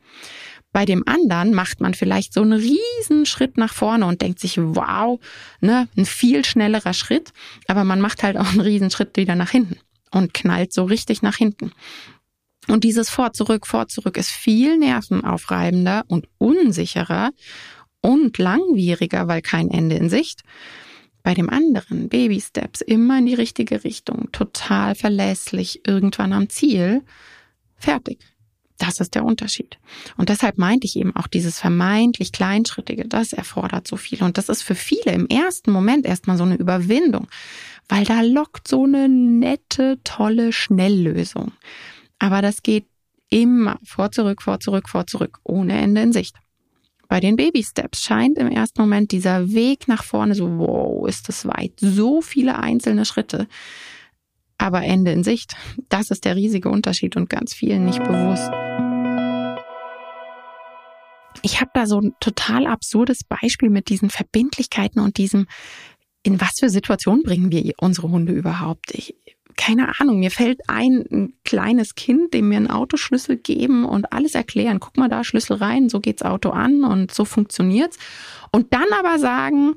Bei 0.72 0.84
dem 0.84 1.06
anderen 1.06 1.54
macht 1.54 1.80
man 1.80 1.94
vielleicht 1.94 2.34
so 2.34 2.42
einen 2.42 2.52
riesen 2.52 3.26
Schritt 3.26 3.56
nach 3.56 3.72
vorne 3.72 4.06
und 4.06 4.20
denkt 4.20 4.38
sich, 4.38 4.58
wow, 4.58 5.18
ne, 5.60 5.88
ein 5.96 6.04
viel 6.04 6.44
schnellerer 6.44 6.92
Schritt. 6.92 7.32
Aber 7.66 7.84
man 7.84 8.00
macht 8.00 8.22
halt 8.22 8.36
auch 8.36 8.50
einen 8.50 8.60
riesen 8.60 8.90
Schritt 8.90 9.16
wieder 9.16 9.34
nach 9.34 9.50
hinten 9.50 9.78
und 10.10 10.34
knallt 10.34 10.72
so 10.72 10.84
richtig 10.84 11.22
nach 11.22 11.36
hinten. 11.36 11.72
Und 12.68 12.84
dieses 12.84 13.08
Vor, 13.08 13.32
zurück, 13.32 13.66
vor, 13.66 13.88
zurück 13.88 14.18
ist 14.18 14.30
viel 14.30 14.76
nervenaufreibender 14.76 16.04
und 16.06 16.28
unsicherer 16.36 17.30
und 18.02 18.36
langwieriger, 18.38 19.26
weil 19.26 19.40
kein 19.40 19.70
Ende 19.70 19.96
in 19.96 20.10
Sicht. 20.10 20.42
Bei 21.22 21.34
dem 21.34 21.48
anderen, 21.50 22.08
Baby 22.08 22.40
Steps, 22.40 22.82
immer 22.82 23.18
in 23.18 23.26
die 23.26 23.34
richtige 23.34 23.84
Richtung, 23.84 24.30
total 24.32 24.94
verlässlich, 24.94 25.86
irgendwann 25.86 26.32
am 26.32 26.48
Ziel, 26.48 27.02
fertig. 27.76 28.18
Das 28.78 29.00
ist 29.00 29.16
der 29.16 29.24
Unterschied. 29.24 29.78
Und 30.16 30.28
deshalb 30.28 30.56
meinte 30.56 30.86
ich 30.86 30.96
eben 30.96 31.14
auch 31.16 31.26
dieses 31.26 31.58
vermeintlich 31.58 32.30
Kleinschrittige, 32.30 33.06
das 33.06 33.32
erfordert 33.32 33.88
so 33.88 33.96
viel. 33.96 34.22
Und 34.22 34.38
das 34.38 34.48
ist 34.48 34.62
für 34.62 34.76
viele 34.76 35.12
im 35.12 35.26
ersten 35.26 35.72
Moment 35.72 36.06
erstmal 36.06 36.36
so 36.36 36.44
eine 36.44 36.56
Überwindung, 36.56 37.26
weil 37.88 38.04
da 38.04 38.20
lockt 38.20 38.68
so 38.68 38.84
eine 38.84 39.08
nette, 39.08 39.98
tolle 40.04 40.52
Schnelllösung. 40.52 41.52
Aber 42.20 42.40
das 42.40 42.62
geht 42.62 42.86
immer 43.30 43.78
vor, 43.84 44.12
zurück, 44.12 44.42
vor, 44.42 44.60
zurück, 44.60 44.88
vor, 44.88 45.06
zurück, 45.06 45.40
ohne 45.42 45.76
Ende 45.76 46.00
in 46.00 46.12
Sicht. 46.12 46.36
Bei 47.08 47.20
den 47.20 47.36
Baby 47.36 47.64
Steps 47.64 48.02
scheint 48.02 48.38
im 48.38 48.48
ersten 48.48 48.80
Moment 48.80 49.12
dieser 49.12 49.50
Weg 49.50 49.88
nach 49.88 50.04
vorne 50.04 50.34
so, 50.34 50.58
wow, 50.58 51.08
ist 51.08 51.28
das 51.28 51.46
weit, 51.46 51.72
so 51.80 52.20
viele 52.20 52.58
einzelne 52.58 53.06
Schritte. 53.06 53.48
Aber 54.58 54.82
Ende 54.82 55.12
in 55.12 55.22
Sicht, 55.22 55.54
das 55.88 56.10
ist 56.10 56.24
der 56.24 56.36
riesige 56.36 56.68
Unterschied 56.68 57.16
und 57.16 57.30
ganz 57.30 57.54
vielen 57.54 57.84
nicht 57.84 58.02
bewusst. 58.02 58.50
Ich 61.42 61.60
habe 61.60 61.70
da 61.74 61.86
so 61.86 62.00
ein 62.00 62.14
total 62.20 62.66
absurdes 62.66 63.22
Beispiel 63.24 63.70
mit 63.70 63.88
diesen 63.88 64.10
Verbindlichkeiten 64.10 65.00
und 65.00 65.16
diesem, 65.16 65.46
in 66.24 66.40
was 66.40 66.58
für 66.58 66.68
Situationen 66.68 67.22
bringen 67.22 67.52
wir 67.52 67.72
unsere 67.78 68.10
Hunde 68.10 68.32
überhaupt? 68.32 68.92
Ich, 68.92 69.14
keine 69.56 70.00
Ahnung, 70.00 70.20
mir 70.20 70.30
fällt 70.30 70.60
ein, 70.68 71.04
ein 71.10 71.34
kleines 71.44 71.94
Kind, 71.94 72.34
dem 72.34 72.50
wir 72.50 72.56
einen 72.56 72.70
Autoschlüssel 72.70 73.36
geben 73.36 73.84
und 73.84 74.12
alles 74.12 74.34
erklären. 74.34 74.80
Guck 74.80 74.96
mal 74.96 75.08
da, 75.08 75.24
Schlüssel 75.24 75.56
rein, 75.56 75.88
so 75.88 76.00
geht's 76.00 76.22
Auto 76.22 76.50
an 76.50 76.84
und 76.84 77.12
so 77.12 77.24
funktioniert's. 77.24 77.98
Und 78.52 78.72
dann 78.72 78.86
aber 78.98 79.18
sagen, 79.18 79.74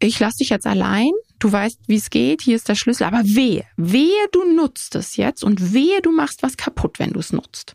ich 0.00 0.18
lass 0.18 0.34
dich 0.34 0.50
jetzt 0.50 0.66
allein, 0.66 1.10
du 1.42 1.50
weißt, 1.50 1.80
wie 1.86 1.96
es 1.96 2.10
geht, 2.10 2.42
hier 2.42 2.56
ist 2.56 2.68
der 2.68 2.74
Schlüssel, 2.74 3.04
aber 3.04 3.22
wehe, 3.24 3.64
wehe, 3.76 4.28
du 4.32 4.44
nutzt 4.54 4.94
es 4.94 5.16
jetzt 5.16 5.42
und 5.42 5.72
wehe, 5.72 6.00
du 6.00 6.12
machst 6.12 6.42
was 6.42 6.56
kaputt, 6.56 6.98
wenn 6.98 7.10
du 7.10 7.20
es 7.20 7.32
nutzt. 7.32 7.74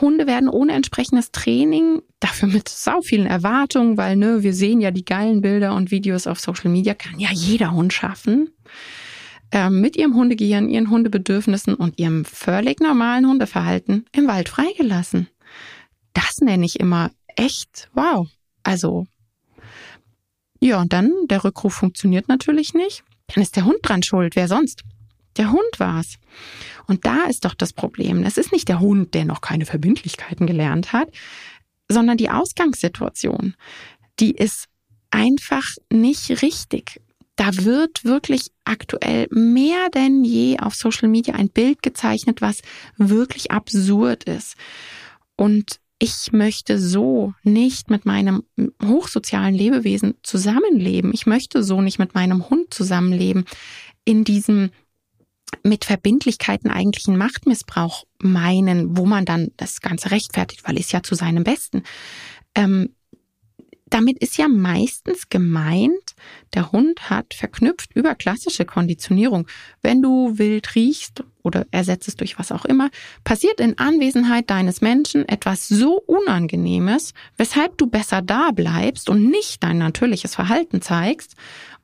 Hunde 0.00 0.26
werden 0.26 0.48
ohne 0.48 0.72
entsprechendes 0.72 1.32
Training, 1.32 2.02
dafür 2.20 2.48
mit 2.48 2.68
sau 2.68 3.00
vielen 3.02 3.26
Erwartungen, 3.26 3.96
weil 3.96 4.16
ne, 4.16 4.42
wir 4.42 4.54
sehen 4.54 4.80
ja 4.80 4.90
die 4.90 5.04
geilen 5.04 5.40
Bilder 5.40 5.74
und 5.74 5.90
Videos 5.90 6.26
auf 6.26 6.40
Social 6.40 6.70
Media, 6.70 6.94
kann 6.94 7.18
ja 7.18 7.30
jeder 7.32 7.72
Hund 7.72 7.92
schaffen 7.92 8.50
äh, 9.50 9.70
mit 9.70 9.96
ihrem 9.96 10.14
Hundegehirn, 10.14 10.68
ihren 10.68 10.90
Hundebedürfnissen 10.90 11.74
und 11.74 11.98
ihrem 11.98 12.24
völlig 12.24 12.80
normalen 12.80 13.26
Hundeverhalten 13.26 14.06
im 14.12 14.26
Wald 14.26 14.48
freigelassen. 14.48 15.28
Das 16.14 16.38
nenne 16.40 16.64
ich 16.64 16.80
immer 16.80 17.10
echt 17.36 17.88
wow. 17.94 18.28
Also, 18.62 19.06
ja, 20.62 20.80
und 20.80 20.92
dann, 20.92 21.12
der 21.28 21.44
Rückruf 21.44 21.74
funktioniert 21.74 22.28
natürlich 22.28 22.74
nicht. 22.74 23.02
Dann 23.28 23.42
ist 23.42 23.56
der 23.56 23.64
Hund 23.64 23.78
dran 23.82 24.02
schuld. 24.02 24.36
Wer 24.36 24.48
sonst? 24.48 24.82
Der 25.36 25.50
Hund 25.50 25.78
war's. 25.78 26.16
Und 26.86 27.04
da 27.06 27.24
ist 27.28 27.44
doch 27.44 27.54
das 27.54 27.72
Problem. 27.72 28.22
Es 28.24 28.36
ist 28.36 28.52
nicht 28.52 28.68
der 28.68 28.80
Hund, 28.80 29.14
der 29.14 29.24
noch 29.24 29.40
keine 29.40 29.66
Verbindlichkeiten 29.66 30.46
gelernt 30.46 30.92
hat, 30.92 31.08
sondern 31.88 32.16
die 32.16 32.30
Ausgangssituation. 32.30 33.54
Die 34.20 34.32
ist 34.32 34.66
einfach 35.10 35.64
nicht 35.90 36.42
richtig 36.42 37.00
da 37.36 37.56
wird 37.64 38.04
wirklich 38.04 38.50
aktuell 38.64 39.26
mehr 39.30 39.88
denn 39.90 40.24
je 40.24 40.58
auf 40.58 40.74
Social 40.74 41.08
Media 41.08 41.34
ein 41.34 41.48
Bild 41.48 41.82
gezeichnet, 41.82 42.42
was 42.42 42.60
wirklich 42.98 43.50
absurd 43.50 44.24
ist. 44.24 44.54
Und 45.36 45.80
ich 46.02 46.32
möchte 46.32 46.80
so 46.80 47.32
nicht 47.44 47.88
mit 47.88 48.06
meinem 48.06 48.42
hochsozialen 48.84 49.54
Lebewesen 49.54 50.14
zusammenleben. 50.24 51.12
Ich 51.14 51.26
möchte 51.26 51.62
so 51.62 51.80
nicht 51.80 52.00
mit 52.00 52.16
meinem 52.16 52.50
Hund 52.50 52.74
zusammenleben. 52.74 53.44
In 54.04 54.24
diesem 54.24 54.70
mit 55.62 55.84
Verbindlichkeiten 55.84 56.72
eigentlichen 56.72 57.16
Machtmissbrauch 57.16 58.02
meinen, 58.20 58.96
wo 58.96 59.06
man 59.06 59.24
dann 59.24 59.52
das 59.56 59.80
Ganze 59.80 60.10
rechtfertigt, 60.10 60.66
weil 60.66 60.76
es 60.76 60.90
ja 60.90 61.04
zu 61.04 61.14
seinem 61.14 61.44
Besten. 61.44 61.84
Ähm, 62.56 62.96
damit 63.86 64.18
ist 64.18 64.36
ja 64.38 64.48
meistens 64.48 65.28
gemeint, 65.28 65.92
der 66.54 66.72
Hund 66.72 67.10
hat 67.10 67.34
verknüpft 67.34 67.94
über 67.94 68.14
klassische 68.14 68.64
Konditionierung. 68.64 69.46
Wenn 69.80 70.02
du 70.02 70.38
wild 70.38 70.74
riechst 70.74 71.24
oder 71.42 71.66
ersetzt 71.70 72.08
es 72.08 72.16
durch 72.16 72.38
was 72.38 72.52
auch 72.52 72.64
immer, 72.64 72.90
passiert 73.24 73.60
in 73.60 73.78
Anwesenheit 73.78 74.50
deines 74.50 74.80
Menschen 74.80 75.28
etwas 75.28 75.68
so 75.68 76.00
Unangenehmes, 76.06 77.14
weshalb 77.36 77.78
du 77.78 77.86
besser 77.86 78.22
da 78.22 78.50
bleibst 78.52 79.08
und 79.08 79.28
nicht 79.30 79.62
dein 79.62 79.78
natürliches 79.78 80.34
Verhalten 80.34 80.82
zeigst. 80.82 81.34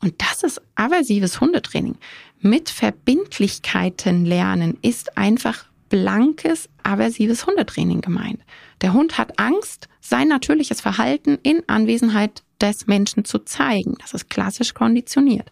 Und 0.00 0.14
das 0.18 0.42
ist 0.42 0.61
aversives 0.75 1.40
Hundetraining. 1.40 1.97
Mit 2.40 2.71
Verbindlichkeiten 2.71 4.25
lernen 4.25 4.78
ist 4.83 5.18
einfach 5.18 5.64
blankes, 5.88 6.68
aversives 6.83 7.47
Hundetraining 7.47 8.00
gemeint. 8.00 8.40
Der 8.80 8.92
Hund 8.92 9.18
hat 9.18 9.38
Angst, 9.38 9.88
sein 10.00 10.28
natürliches 10.28 10.80
Verhalten 10.80 11.38
in 11.42 11.62
Anwesenheit 11.66 12.42
des 12.61 12.87
Menschen 12.87 13.25
zu 13.25 13.38
zeigen. 13.40 13.95
Das 14.00 14.14
ist 14.14 14.30
klassisch 14.30 14.75
konditioniert. 14.75 15.50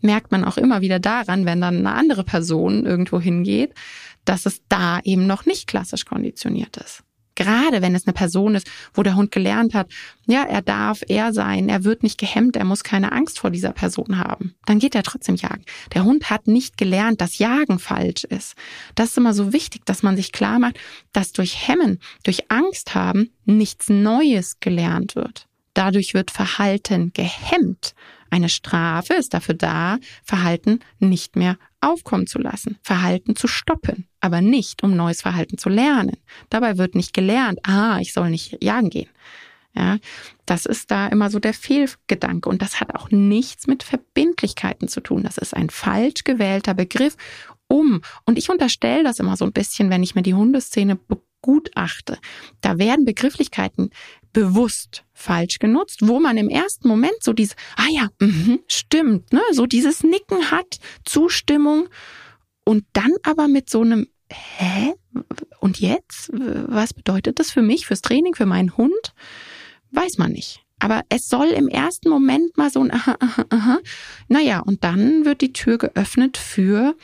Merkt 0.00 0.32
man 0.32 0.44
auch 0.44 0.56
immer 0.56 0.80
wieder 0.80 0.98
daran, 0.98 1.46
wenn 1.46 1.60
dann 1.60 1.78
eine 1.78 1.92
andere 1.92 2.24
Person 2.24 2.84
irgendwo 2.84 3.20
hingeht, 3.20 3.74
dass 4.24 4.46
es 4.46 4.62
da 4.68 5.00
eben 5.04 5.26
noch 5.26 5.46
nicht 5.46 5.66
klassisch 5.66 6.04
konditioniert 6.04 6.76
ist. 6.76 7.04
Gerade 7.34 7.82
wenn 7.82 7.94
es 7.94 8.06
eine 8.06 8.12
Person 8.12 8.54
ist, 8.54 8.70
wo 8.94 9.02
der 9.02 9.16
Hund 9.16 9.30
gelernt 9.30 9.74
hat, 9.74 9.88
ja, 10.26 10.44
er 10.44 10.62
darf 10.62 11.02
er 11.08 11.32
sein, 11.32 11.68
er 11.68 11.84
wird 11.84 12.02
nicht 12.02 12.18
gehemmt, 12.18 12.56
er 12.56 12.64
muss 12.64 12.84
keine 12.84 13.12
Angst 13.12 13.38
vor 13.38 13.50
dieser 13.50 13.72
Person 13.72 14.18
haben, 14.18 14.54
dann 14.66 14.78
geht 14.78 14.94
er 14.94 15.02
trotzdem 15.02 15.36
jagen. 15.36 15.64
Der 15.94 16.04
Hund 16.04 16.30
hat 16.30 16.46
nicht 16.46 16.76
gelernt, 16.76 17.20
dass 17.20 17.38
Jagen 17.38 17.78
falsch 17.78 18.24
ist. 18.24 18.54
Das 18.94 19.10
ist 19.10 19.18
immer 19.18 19.34
so 19.34 19.52
wichtig, 19.52 19.84
dass 19.86 20.02
man 20.02 20.16
sich 20.16 20.32
klar 20.32 20.58
macht, 20.58 20.78
dass 21.12 21.32
durch 21.32 21.68
Hemmen, 21.68 21.98
durch 22.24 22.50
Angst 22.50 22.94
haben, 22.94 23.30
nichts 23.44 23.88
Neues 23.88 24.60
gelernt 24.60 25.16
wird. 25.16 25.46
Dadurch 25.74 26.14
wird 26.14 26.30
Verhalten 26.30 27.12
gehemmt. 27.14 27.94
Eine 28.30 28.48
Strafe 28.48 29.14
ist 29.14 29.34
dafür 29.34 29.54
da, 29.54 29.98
Verhalten 30.22 30.80
nicht 30.98 31.36
mehr 31.36 31.58
aufkommen 31.82 32.26
zu 32.26 32.38
lassen, 32.38 32.78
Verhalten 32.82 33.36
zu 33.36 33.48
stoppen, 33.48 34.06
aber 34.20 34.40
nicht, 34.40 34.82
um 34.82 34.96
neues 34.96 35.22
Verhalten 35.22 35.58
zu 35.58 35.68
lernen. 35.68 36.16
Dabei 36.48 36.78
wird 36.78 36.94
nicht 36.94 37.12
gelernt, 37.12 37.58
ah, 37.64 37.98
ich 38.00 38.12
soll 38.12 38.30
nicht 38.30 38.62
jagen 38.62 38.90
gehen. 38.90 39.10
Ja, 39.74 39.96
das 40.44 40.66
ist 40.66 40.90
da 40.90 41.06
immer 41.08 41.30
so 41.30 41.38
der 41.38 41.54
Fehlgedanke 41.54 42.48
und 42.48 42.60
das 42.60 42.78
hat 42.78 42.94
auch 42.94 43.10
nichts 43.10 43.66
mit 43.66 43.82
Verbindlichkeiten 43.82 44.86
zu 44.86 45.00
tun. 45.00 45.22
Das 45.22 45.38
ist 45.38 45.54
ein 45.54 45.70
falsch 45.70 46.24
gewählter 46.24 46.74
Begriff, 46.74 47.16
um, 47.72 48.02
und 48.26 48.36
ich 48.36 48.50
unterstelle 48.50 49.02
das 49.02 49.18
immer 49.18 49.34
so 49.38 49.46
ein 49.46 49.52
bisschen, 49.52 49.88
wenn 49.88 50.02
ich 50.02 50.14
mir 50.14 50.20
die 50.20 50.34
Hundeszene 50.34 50.96
begutachte. 50.96 52.18
Da 52.60 52.76
werden 52.76 53.06
Begrifflichkeiten 53.06 53.88
bewusst 54.32 55.04
falsch 55.12 55.58
genutzt, 55.58 56.00
wo 56.02 56.20
man 56.20 56.36
im 56.36 56.48
ersten 56.48 56.88
Moment 56.88 57.22
so 57.22 57.32
dieses, 57.32 57.54
ah 57.76 57.86
ja, 57.90 58.08
mh, 58.20 58.58
stimmt, 58.66 59.32
ne, 59.32 59.42
so 59.52 59.66
dieses 59.66 60.02
Nicken 60.02 60.50
hat, 60.50 60.78
Zustimmung 61.04 61.88
und 62.64 62.84
dann 62.92 63.12
aber 63.22 63.48
mit 63.48 63.68
so 63.70 63.82
einem, 63.82 64.08
hä? 64.30 64.94
Und 65.60 65.80
jetzt? 65.80 66.30
Was 66.32 66.94
bedeutet 66.94 67.38
das 67.38 67.50
für 67.50 67.62
mich, 67.62 67.86
fürs 67.86 68.00
Training, 68.02 68.34
für 68.34 68.46
meinen 68.46 68.76
Hund? 68.76 69.14
Weiß 69.90 70.18
man 70.18 70.32
nicht. 70.32 70.62
Aber 70.78 71.02
es 71.10 71.28
soll 71.28 71.48
im 71.48 71.68
ersten 71.68 72.08
Moment 72.08 72.56
mal 72.56 72.70
so 72.70 72.80
ein 72.80 72.92
aha, 72.92 73.16
aha, 73.20 73.44
aha. 73.50 73.78
Naja, 74.28 74.60
und 74.60 74.82
dann 74.82 75.24
wird 75.24 75.40
die 75.40 75.52
Tür 75.52 75.78
geöffnet 75.78 76.36
für 76.36 76.96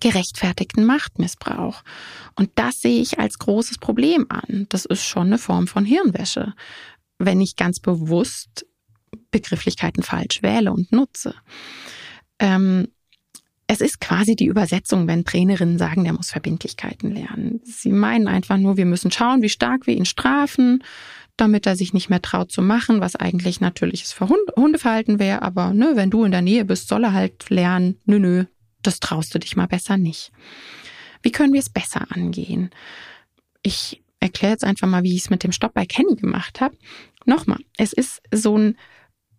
gerechtfertigten 0.00 0.84
Machtmissbrauch. 0.84 1.82
Und 2.34 2.50
das 2.56 2.80
sehe 2.80 3.00
ich 3.00 3.18
als 3.18 3.38
großes 3.38 3.78
Problem 3.78 4.26
an. 4.28 4.66
Das 4.68 4.84
ist 4.84 5.04
schon 5.04 5.28
eine 5.28 5.38
Form 5.38 5.66
von 5.66 5.84
Hirnwäsche, 5.84 6.54
wenn 7.18 7.40
ich 7.40 7.56
ganz 7.56 7.80
bewusst 7.80 8.66
Begrifflichkeiten 9.30 10.02
falsch 10.02 10.42
wähle 10.42 10.72
und 10.72 10.92
nutze. 10.92 11.34
Ähm, 12.38 12.88
es 13.68 13.80
ist 13.80 14.00
quasi 14.00 14.36
die 14.36 14.46
Übersetzung, 14.46 15.08
wenn 15.08 15.24
Trainerinnen 15.24 15.78
sagen, 15.78 16.04
der 16.04 16.12
muss 16.12 16.30
Verbindlichkeiten 16.30 17.10
lernen. 17.10 17.60
Sie 17.64 17.90
meinen 17.90 18.28
einfach 18.28 18.58
nur, 18.58 18.76
wir 18.76 18.86
müssen 18.86 19.10
schauen, 19.10 19.42
wie 19.42 19.48
stark 19.48 19.86
wir 19.86 19.96
ihn 19.96 20.04
strafen, 20.04 20.84
damit 21.36 21.66
er 21.66 21.76
sich 21.76 21.92
nicht 21.92 22.08
mehr 22.08 22.22
traut 22.22 22.52
zu 22.52 22.62
machen, 22.62 23.00
was 23.00 23.16
eigentlich 23.16 23.60
natürliches 23.60 24.18
Hundeverhalten 24.20 25.18
wäre. 25.18 25.42
Aber 25.42 25.74
ne, 25.74 25.92
wenn 25.94 26.10
du 26.10 26.24
in 26.24 26.30
der 26.30 26.42
Nähe 26.42 26.64
bist, 26.64 26.88
soll 26.88 27.04
er 27.04 27.12
halt 27.12 27.50
lernen, 27.50 27.98
nö, 28.04 28.18
nö, 28.18 28.44
das 28.86 29.00
traust 29.00 29.34
du 29.34 29.38
dich 29.38 29.56
mal 29.56 29.66
besser 29.66 29.96
nicht. 29.96 30.32
Wie 31.22 31.32
können 31.32 31.52
wir 31.52 31.60
es 31.60 31.70
besser 31.70 32.06
angehen? 32.10 32.70
Ich 33.62 34.02
erkläre 34.20 34.52
jetzt 34.52 34.64
einfach 34.64 34.88
mal, 34.88 35.02
wie 35.02 35.14
ich 35.14 35.22
es 35.22 35.30
mit 35.30 35.42
dem 35.42 35.52
Stopp 35.52 35.74
bei 35.74 35.86
Kenny 35.86 36.16
gemacht 36.16 36.60
habe. 36.60 36.76
Nochmal, 37.24 37.58
es 37.76 37.92
ist 37.92 38.22
so 38.32 38.56
ein, 38.56 38.76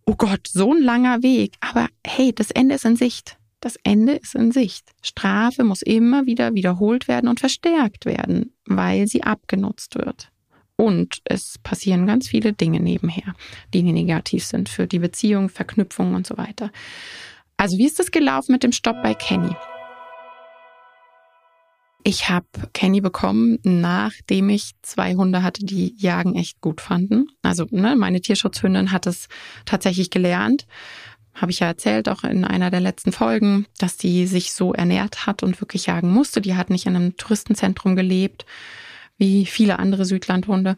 oh 0.06 0.16
Gott, 0.16 0.48
so 0.48 0.74
ein 0.74 0.82
langer 0.82 1.24
Weg, 1.24 1.56
aber 1.62 1.88
hey, 2.06 2.34
das 2.34 2.52
Ende 2.52 2.76
ist 2.76 2.86
in 2.86 2.96
Sicht. 2.96 3.38
Das 3.60 3.78
Ende 3.84 4.14
ist 4.14 4.36
in 4.36 4.52
Sicht. 4.52 4.92
Strafe 5.02 5.64
muss 5.64 5.82
immer 5.82 6.26
wieder 6.26 6.54
wiederholt 6.54 7.08
werden 7.08 7.28
und 7.28 7.40
verstärkt 7.40 8.06
werden, 8.06 8.54
weil 8.66 9.08
sie 9.08 9.24
abgenutzt 9.24 9.96
wird. 9.96 10.32
Und 10.76 11.22
es 11.24 11.58
passieren 11.64 12.06
ganz 12.06 12.28
viele 12.28 12.54
Dinge 12.54 12.80
nebenher, 12.80 13.36
die 13.74 13.82
negativ 13.82 14.46
sind 14.46 14.70
für 14.70 14.86
die 14.86 15.00
Beziehung, 15.00 15.50
Verknüpfung 15.50 16.14
und 16.14 16.28
so 16.28 16.38
weiter. 16.38 16.72
Also 17.58 17.78
wie 17.78 17.88
ist 17.88 18.00
es 18.00 18.12
gelaufen 18.12 18.52
mit 18.52 18.64
dem 18.64 18.72
Stopp 18.72 19.02
bei 19.04 19.14
Kenny? 19.14 19.56
Ich 22.04 22.30
habe 22.30 22.48
Kenny 22.74 23.02
bekommen, 23.02 23.60
nachdem 23.64 24.50
ich 24.50 24.72
zwei 24.82 25.16
Hunde 25.16 25.44
hatte, 25.44 25.66
die 25.66 25.94
Jagen 25.98 26.36
echt 26.36 26.62
gut 26.62 26.80
fanden. 26.80 27.28
Also 27.42 27.66
ne, 27.72 27.96
meine 27.98 28.22
Tierschutzhündin 28.22 28.92
hat 28.92 29.08
es 29.08 29.28
tatsächlich 29.66 30.10
gelernt 30.10 30.66
habe 31.38 31.52
ich 31.52 31.60
ja 31.60 31.68
erzählt, 31.68 32.10
auch 32.10 32.24
in 32.24 32.44
einer 32.44 32.72
der 32.72 32.80
letzten 32.80 33.12
Folgen, 33.12 33.68
dass 33.78 33.96
die 33.96 34.26
sich 34.26 34.54
so 34.54 34.74
ernährt 34.74 35.28
hat 35.28 35.44
und 35.44 35.62
wirklich 35.62 35.86
jagen 35.86 36.12
musste. 36.12 36.42
Die 36.42 36.56
hat 36.56 36.70
nicht 36.70 36.88
in 36.88 36.96
einem 36.96 37.16
Touristenzentrum 37.16 37.96
gelebt, 37.96 38.46
wie 39.18 39.46
viele 39.46 39.78
andere 39.80 40.06
Südlandhunde. 40.06 40.78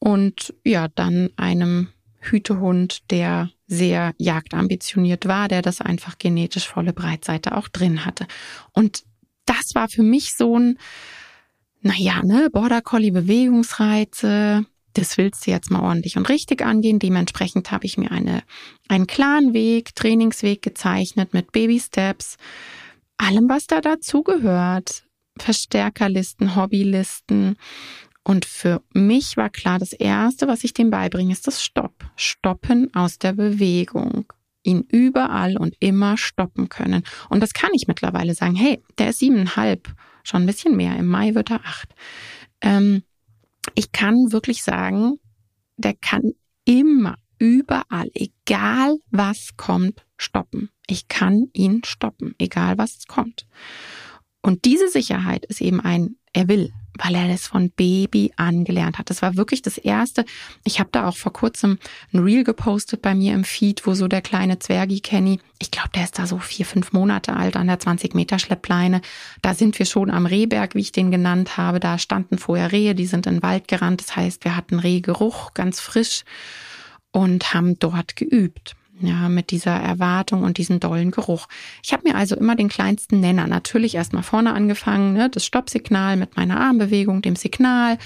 Und 0.00 0.54
ja, 0.64 0.88
dann 0.88 1.30
einem 1.36 1.88
Hütehund, 2.22 3.10
der 3.10 3.50
sehr 3.66 4.14
jagdambitioniert 4.18 5.26
war, 5.26 5.48
der 5.48 5.62
das 5.62 5.80
einfach 5.80 6.18
genetisch 6.18 6.68
volle 6.68 6.92
Breitseite 6.92 7.56
auch 7.56 7.68
drin 7.68 8.04
hatte. 8.04 8.26
Und 8.72 9.02
das 9.44 9.74
war 9.74 9.88
für 9.88 10.02
mich 10.02 10.34
so 10.34 10.58
ein, 10.58 10.78
naja, 11.80 12.22
ne, 12.22 12.48
Border 12.50 12.80
Collie 12.80 13.12
Bewegungsreize, 13.12 14.64
das 14.94 15.16
willst 15.18 15.46
du 15.46 15.50
jetzt 15.50 15.70
mal 15.70 15.80
ordentlich 15.80 16.16
und 16.16 16.28
richtig 16.28 16.62
angehen. 16.62 16.98
Dementsprechend 16.98 17.70
habe 17.70 17.86
ich 17.86 17.98
mir 17.98 18.10
eine, 18.12 18.42
einen 18.88 19.06
klaren 19.06 19.54
Weg, 19.54 19.94
Trainingsweg 19.94 20.62
gezeichnet 20.62 21.32
mit 21.32 21.52
Baby 21.52 21.80
Steps, 21.80 22.36
allem, 23.16 23.48
was 23.48 23.66
da 23.66 23.80
dazugehört. 23.80 25.04
Verstärkerlisten, 25.38 26.56
Hobbylisten. 26.56 27.56
Und 28.24 28.44
für 28.44 28.82
mich 28.92 29.36
war 29.36 29.50
klar, 29.50 29.78
das 29.78 29.92
Erste, 29.92 30.46
was 30.46 30.64
ich 30.64 30.74
dem 30.74 30.90
beibringe, 30.90 31.32
ist 31.32 31.46
das 31.46 31.62
Stopp. 31.62 32.04
Stoppen 32.16 32.94
aus 32.94 33.18
der 33.18 33.32
Bewegung. 33.32 34.32
Ihn 34.62 34.82
überall 34.88 35.56
und 35.56 35.74
immer 35.80 36.16
stoppen 36.16 36.68
können. 36.68 37.02
Und 37.28 37.40
das 37.40 37.52
kann 37.52 37.70
ich 37.74 37.88
mittlerweile 37.88 38.34
sagen. 38.34 38.54
Hey, 38.54 38.80
der 38.98 39.10
ist 39.10 39.18
siebeneinhalb, 39.18 39.92
schon 40.22 40.42
ein 40.42 40.46
bisschen 40.46 40.76
mehr. 40.76 40.96
Im 40.96 41.08
Mai 41.08 41.34
wird 41.34 41.50
er 41.50 41.64
acht. 41.64 41.88
Ähm, 42.60 43.02
ich 43.74 43.90
kann 43.90 44.30
wirklich 44.30 44.62
sagen, 44.62 45.18
der 45.76 45.94
kann 45.94 46.32
immer, 46.64 47.16
überall, 47.38 48.08
egal 48.14 48.98
was 49.10 49.56
kommt, 49.56 50.04
stoppen. 50.16 50.70
Ich 50.86 51.08
kann 51.08 51.48
ihn 51.52 51.82
stoppen, 51.84 52.36
egal 52.38 52.78
was 52.78 53.06
kommt. 53.08 53.46
Und 54.42 54.64
diese 54.64 54.88
Sicherheit 54.88 55.44
ist 55.46 55.60
eben 55.60 55.80
ein, 55.80 56.16
er 56.32 56.48
will, 56.48 56.72
weil 56.98 57.14
er 57.14 57.28
das 57.28 57.46
von 57.46 57.70
Baby 57.70 58.32
angelernt 58.36 58.98
hat. 58.98 59.10
Das 59.10 59.22
war 59.22 59.36
wirklich 59.36 59.62
das 59.62 59.78
Erste. 59.78 60.24
Ich 60.64 60.80
habe 60.80 60.90
da 60.92 61.08
auch 61.08 61.16
vor 61.16 61.32
kurzem 61.32 61.78
ein 62.12 62.20
Reel 62.20 62.44
gepostet 62.44 63.02
bei 63.02 63.14
mir 63.14 63.34
im 63.34 63.44
Feed, 63.44 63.86
wo 63.86 63.94
so 63.94 64.08
der 64.08 64.22
kleine 64.22 64.58
Zwergi 64.58 65.00
Kenny, 65.00 65.40
ich 65.58 65.70
glaube, 65.70 65.90
der 65.94 66.04
ist 66.04 66.18
da 66.18 66.26
so 66.26 66.38
vier, 66.38 66.66
fünf 66.66 66.92
Monate 66.92 67.34
alt 67.34 67.56
an 67.56 67.66
der 67.66 67.78
20 67.78 68.14
Meter 68.14 68.38
Schleppleine. 68.38 69.00
Da 69.42 69.54
sind 69.54 69.78
wir 69.78 69.86
schon 69.86 70.10
am 70.10 70.26
Rehberg, 70.26 70.74
wie 70.74 70.80
ich 70.80 70.92
den 70.92 71.10
genannt 71.10 71.56
habe. 71.56 71.80
Da 71.80 71.98
standen 71.98 72.38
vorher 72.38 72.72
Rehe, 72.72 72.94
die 72.94 73.06
sind 73.06 73.26
in 73.26 73.36
den 73.36 73.42
Wald 73.42 73.68
gerannt. 73.68 74.00
Das 74.00 74.16
heißt, 74.16 74.44
wir 74.44 74.56
hatten 74.56 74.78
Rehgeruch, 74.78 75.54
ganz 75.54 75.80
frisch 75.80 76.24
und 77.10 77.54
haben 77.54 77.78
dort 77.78 78.16
geübt 78.16 78.74
ja, 79.06 79.28
mit 79.28 79.50
dieser 79.50 79.74
Erwartung 79.74 80.42
und 80.42 80.58
diesem 80.58 80.80
dollen 80.80 81.10
Geruch. 81.10 81.46
Ich 81.82 81.92
habe 81.92 82.08
mir 82.08 82.16
also 82.16 82.36
immer 82.36 82.56
den 82.56 82.68
kleinsten 82.68 83.20
Nenner 83.20 83.46
natürlich 83.46 83.94
erstmal 83.94 84.22
vorne 84.22 84.52
angefangen, 84.52 85.12
ne, 85.14 85.30
das 85.30 85.44
Stoppsignal 85.44 86.16
mit 86.16 86.36
meiner 86.36 86.60
Armbewegung, 86.60 87.22
dem 87.22 87.36
Signal, 87.36 87.98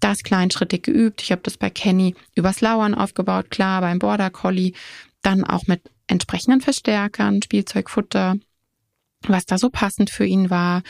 das 0.00 0.22
kleinschrittig 0.22 0.82
geübt. 0.82 1.22
Ich 1.22 1.32
habe 1.32 1.42
das 1.42 1.56
bei 1.56 1.70
Kenny 1.70 2.14
übers 2.34 2.60
Lauern 2.60 2.94
aufgebaut, 2.94 3.50
klar, 3.50 3.80
beim 3.80 3.98
Border 3.98 4.30
Collie, 4.30 4.72
dann 5.22 5.44
auch 5.44 5.66
mit 5.66 5.82
entsprechenden 6.06 6.60
Verstärkern, 6.60 7.42
Spielzeugfutter, 7.42 8.36
was 9.26 9.46
da 9.46 9.58
so 9.58 9.70
passend 9.70 10.10
für 10.10 10.24
ihn 10.24 10.50
war 10.50 10.82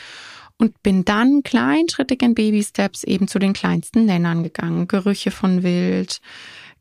und 0.61 0.83
bin 0.83 1.03
dann 1.03 1.41
kleinschrittig 1.43 2.21
in 2.21 2.35
Baby 2.35 2.63
Steps 2.63 3.03
eben 3.03 3.27
zu 3.27 3.39
den 3.39 3.53
kleinsten 3.53 4.05
Nennern 4.05 4.43
gegangen. 4.43 4.87
Gerüche 4.87 5.31
von 5.31 5.63
Wild, 5.63 6.21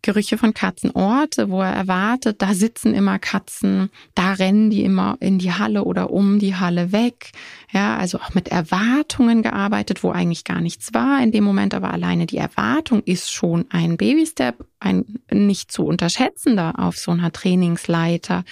Gerüche 0.02 0.38
von 0.38 0.54
Katzen, 0.54 0.90
Orte, 0.92 1.50
wo 1.50 1.60
er 1.60 1.72
erwartet, 1.72 2.40
da 2.40 2.54
sitzen 2.54 2.94
immer 2.94 3.18
Katzen, 3.18 3.90
da 4.14 4.32
rennen 4.32 4.70
die 4.70 4.82
immer 4.82 5.16
in 5.20 5.38
die 5.38 5.52
Halle 5.52 5.84
oder 5.84 6.10
um 6.10 6.38
die 6.38 6.56
Halle 6.56 6.92
weg. 6.92 7.32
Ja, 7.72 7.96
also 7.96 8.18
auch 8.18 8.34
mit 8.34 8.48
Erwartungen 8.48 9.42
gearbeitet, 9.42 10.02
wo 10.02 10.10
eigentlich 10.10 10.44
gar 10.44 10.60
nichts 10.60 10.94
war 10.94 11.22
in 11.22 11.32
dem 11.32 11.44
Moment, 11.44 11.74
aber 11.74 11.92
alleine 11.92 12.26
die 12.26 12.38
Erwartung 12.38 13.02
ist 13.04 13.30
schon 13.30 13.66
ein 13.70 13.96
Baby-Step, 13.96 14.64
ein 14.80 15.04
nicht 15.30 15.70
zu 15.70 15.84
unterschätzender 15.84 16.74
auf 16.78 16.96
so 16.96 17.10
einer 17.10 17.32
Trainingsleiter. 17.32 18.44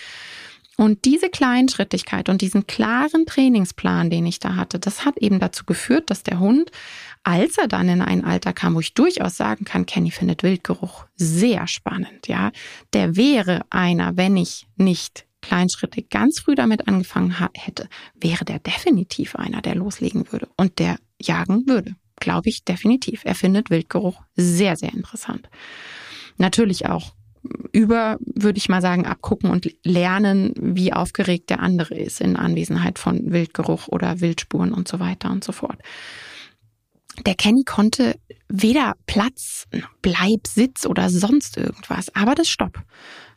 Und 0.78 1.04
diese 1.04 1.28
Kleinschrittigkeit 1.28 2.28
und 2.28 2.40
diesen 2.40 2.68
klaren 2.68 3.26
Trainingsplan, 3.26 4.10
den 4.10 4.24
ich 4.26 4.38
da 4.38 4.54
hatte, 4.54 4.78
das 4.78 5.04
hat 5.04 5.18
eben 5.18 5.40
dazu 5.40 5.64
geführt, 5.64 6.08
dass 6.08 6.22
der 6.22 6.38
Hund 6.38 6.70
als 7.24 7.58
er 7.58 7.68
dann 7.68 7.88
in 7.88 8.00
ein 8.00 8.24
Alter 8.24 8.54
kam, 8.54 8.74
wo 8.74 8.80
ich 8.80 8.94
durchaus 8.94 9.36
sagen 9.36 9.66
kann, 9.66 9.84
Kenny 9.84 10.10
findet 10.10 10.42
Wildgeruch 10.42 11.04
sehr 11.16 11.66
spannend, 11.66 12.26
ja, 12.26 12.52
der 12.94 13.16
wäre 13.16 13.66
einer, 13.68 14.16
wenn 14.16 14.36
ich 14.36 14.66
nicht 14.76 15.26
kleinschrittig 15.42 16.08
ganz 16.08 16.40
früh 16.40 16.54
damit 16.54 16.88
angefangen 16.88 17.36
hätte, 17.54 17.88
wäre 18.14 18.44
der 18.46 18.60
definitiv 18.60 19.36
einer, 19.36 19.60
der 19.60 19.74
loslegen 19.74 20.32
würde 20.32 20.48
und 20.56 20.78
der 20.78 20.98
jagen 21.20 21.66
würde. 21.66 21.96
Glaube 22.16 22.48
ich 22.48 22.64
definitiv. 22.64 23.22
Er 23.24 23.34
findet 23.34 23.70
Wildgeruch 23.70 24.22
sehr, 24.34 24.76
sehr 24.76 24.92
interessant. 24.92 25.48
Natürlich 26.38 26.86
auch 26.86 27.12
über, 27.72 28.18
würde 28.20 28.58
ich 28.58 28.68
mal 28.68 28.80
sagen, 28.82 29.06
abgucken 29.06 29.50
und 29.50 29.70
lernen, 29.84 30.54
wie 30.60 30.92
aufgeregt 30.92 31.50
der 31.50 31.60
andere 31.60 31.94
ist 31.94 32.20
in 32.20 32.36
Anwesenheit 32.36 32.98
von 32.98 33.32
Wildgeruch 33.32 33.88
oder 33.88 34.20
Wildspuren 34.20 34.72
und 34.72 34.88
so 34.88 35.00
weiter 35.00 35.30
und 35.30 35.44
so 35.44 35.52
fort 35.52 35.78
der 37.24 37.34
Kenny 37.34 37.64
konnte 37.64 38.18
weder 38.48 38.94
Platz, 39.06 39.66
Bleib, 40.02 40.46
Sitz 40.46 40.86
oder 40.86 41.10
sonst 41.10 41.56
irgendwas, 41.56 42.14
aber 42.14 42.34
das 42.34 42.48
Stopp 42.48 42.82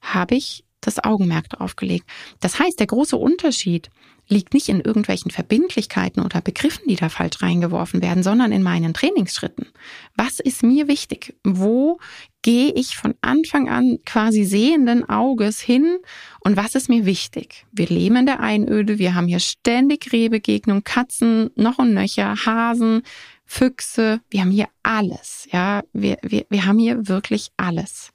habe 0.01 0.35
ich 0.35 0.63
das 0.81 1.03
Augenmerk 1.03 1.49
drauf 1.49 1.75
gelegt. 1.75 2.09
Das 2.39 2.59
heißt, 2.59 2.79
der 2.79 2.87
große 2.87 3.15
Unterschied 3.15 3.89
liegt 4.31 4.53
nicht 4.53 4.69
in 4.69 4.79
irgendwelchen 4.79 5.29
Verbindlichkeiten 5.29 6.23
oder 6.23 6.41
Begriffen, 6.41 6.87
die 6.87 6.95
da 6.95 7.09
falsch 7.09 7.41
reingeworfen 7.41 8.01
werden, 8.01 8.23
sondern 8.23 8.51
in 8.51 8.63
meinen 8.63 8.93
Trainingsschritten. 8.93 9.67
Was 10.15 10.39
ist 10.39 10.63
mir 10.63 10.87
wichtig? 10.87 11.35
Wo 11.43 11.99
gehe 12.41 12.71
ich 12.71 12.95
von 12.95 13.13
Anfang 13.21 13.69
an 13.69 13.99
quasi 14.05 14.45
sehenden 14.45 15.07
Auges 15.07 15.59
hin 15.59 15.97
und 16.39 16.57
was 16.57 16.75
ist 16.75 16.89
mir 16.89 17.05
wichtig? 17.05 17.65
Wir 17.71 17.87
leben 17.87 18.15
in 18.15 18.25
der 18.25 18.39
Einöde, 18.39 18.97
wir 18.97 19.13
haben 19.13 19.27
hier 19.27 19.39
ständig 19.39 20.11
Rehbegegnung, 20.11 20.83
Katzen, 20.83 21.51
noch 21.55 21.77
und 21.77 21.93
nöcher, 21.93 22.35
Hasen, 22.45 23.03
Füchse, 23.45 24.21
wir 24.29 24.41
haben 24.41 24.51
hier 24.51 24.69
alles, 24.81 25.47
ja, 25.51 25.83
wir, 25.91 26.17
wir, 26.23 26.45
wir 26.49 26.65
haben 26.65 26.79
hier 26.79 27.09
wirklich 27.09 27.51
alles. 27.57 28.11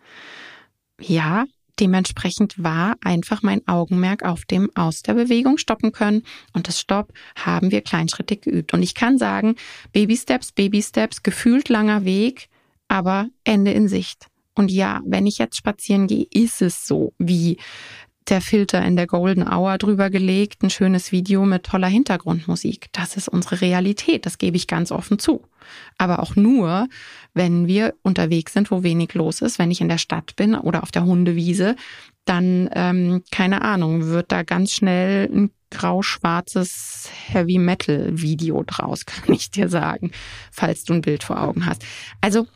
Ja, 0.98 1.44
dementsprechend 1.80 2.62
war 2.62 2.96
einfach 3.02 3.42
mein 3.42 3.66
Augenmerk 3.66 4.24
auf 4.24 4.44
dem 4.44 4.70
aus 4.74 5.02
der 5.02 5.14
Bewegung 5.14 5.58
stoppen 5.58 5.92
können 5.92 6.22
und 6.52 6.68
das 6.68 6.80
Stopp 6.80 7.12
haben 7.36 7.70
wir 7.70 7.82
kleinschrittig 7.82 8.42
geübt. 8.42 8.74
Und 8.74 8.82
ich 8.82 8.94
kann 8.94 9.18
sagen, 9.18 9.56
Baby 9.92 10.16
Steps, 10.16 10.52
Baby 10.52 10.82
Steps, 10.82 11.22
gefühlt 11.22 11.68
langer 11.68 12.04
Weg, 12.04 12.48
aber 12.88 13.28
Ende 13.44 13.72
in 13.72 13.88
Sicht. 13.88 14.26
Und 14.54 14.70
ja, 14.70 15.02
wenn 15.04 15.26
ich 15.26 15.38
jetzt 15.38 15.56
spazieren 15.56 16.06
gehe, 16.06 16.26
ist 16.32 16.62
es 16.62 16.86
so, 16.86 17.12
wie 17.18 17.58
der 18.30 18.40
Filter 18.40 18.84
in 18.84 18.96
der 18.96 19.06
Golden 19.06 19.46
Hour 19.46 19.78
drüber 19.78 20.10
gelegt, 20.10 20.62
ein 20.62 20.70
schönes 20.70 21.12
Video 21.12 21.44
mit 21.44 21.64
toller 21.64 21.88
Hintergrundmusik. 21.88 22.88
Das 22.92 23.16
ist 23.16 23.28
unsere 23.28 23.60
Realität, 23.60 24.26
das 24.26 24.38
gebe 24.38 24.56
ich 24.56 24.66
ganz 24.66 24.92
offen 24.92 25.18
zu. 25.18 25.42
Aber 25.98 26.20
auch 26.20 26.36
nur, 26.36 26.88
wenn 27.34 27.66
wir 27.66 27.94
unterwegs 28.02 28.52
sind, 28.52 28.70
wo 28.70 28.82
wenig 28.82 29.14
los 29.14 29.42
ist, 29.42 29.58
wenn 29.58 29.70
ich 29.70 29.80
in 29.80 29.88
der 29.88 29.98
Stadt 29.98 30.36
bin 30.36 30.54
oder 30.54 30.82
auf 30.82 30.92
der 30.92 31.04
Hundewiese, 31.04 31.76
dann, 32.24 32.68
ähm, 32.72 33.22
keine 33.30 33.62
Ahnung, 33.62 34.06
wird 34.06 34.32
da 34.32 34.42
ganz 34.42 34.72
schnell 34.72 35.30
ein 35.32 35.50
grau-schwarzes 35.70 37.10
Heavy 37.28 37.58
Metal 37.58 38.10
Video 38.20 38.62
draus, 38.64 39.06
kann 39.06 39.32
ich 39.34 39.50
dir 39.50 39.68
sagen, 39.68 40.10
falls 40.50 40.84
du 40.84 40.94
ein 40.94 41.02
Bild 41.02 41.24
vor 41.24 41.40
Augen 41.40 41.66
hast. 41.66 41.84
Also, 42.20 42.46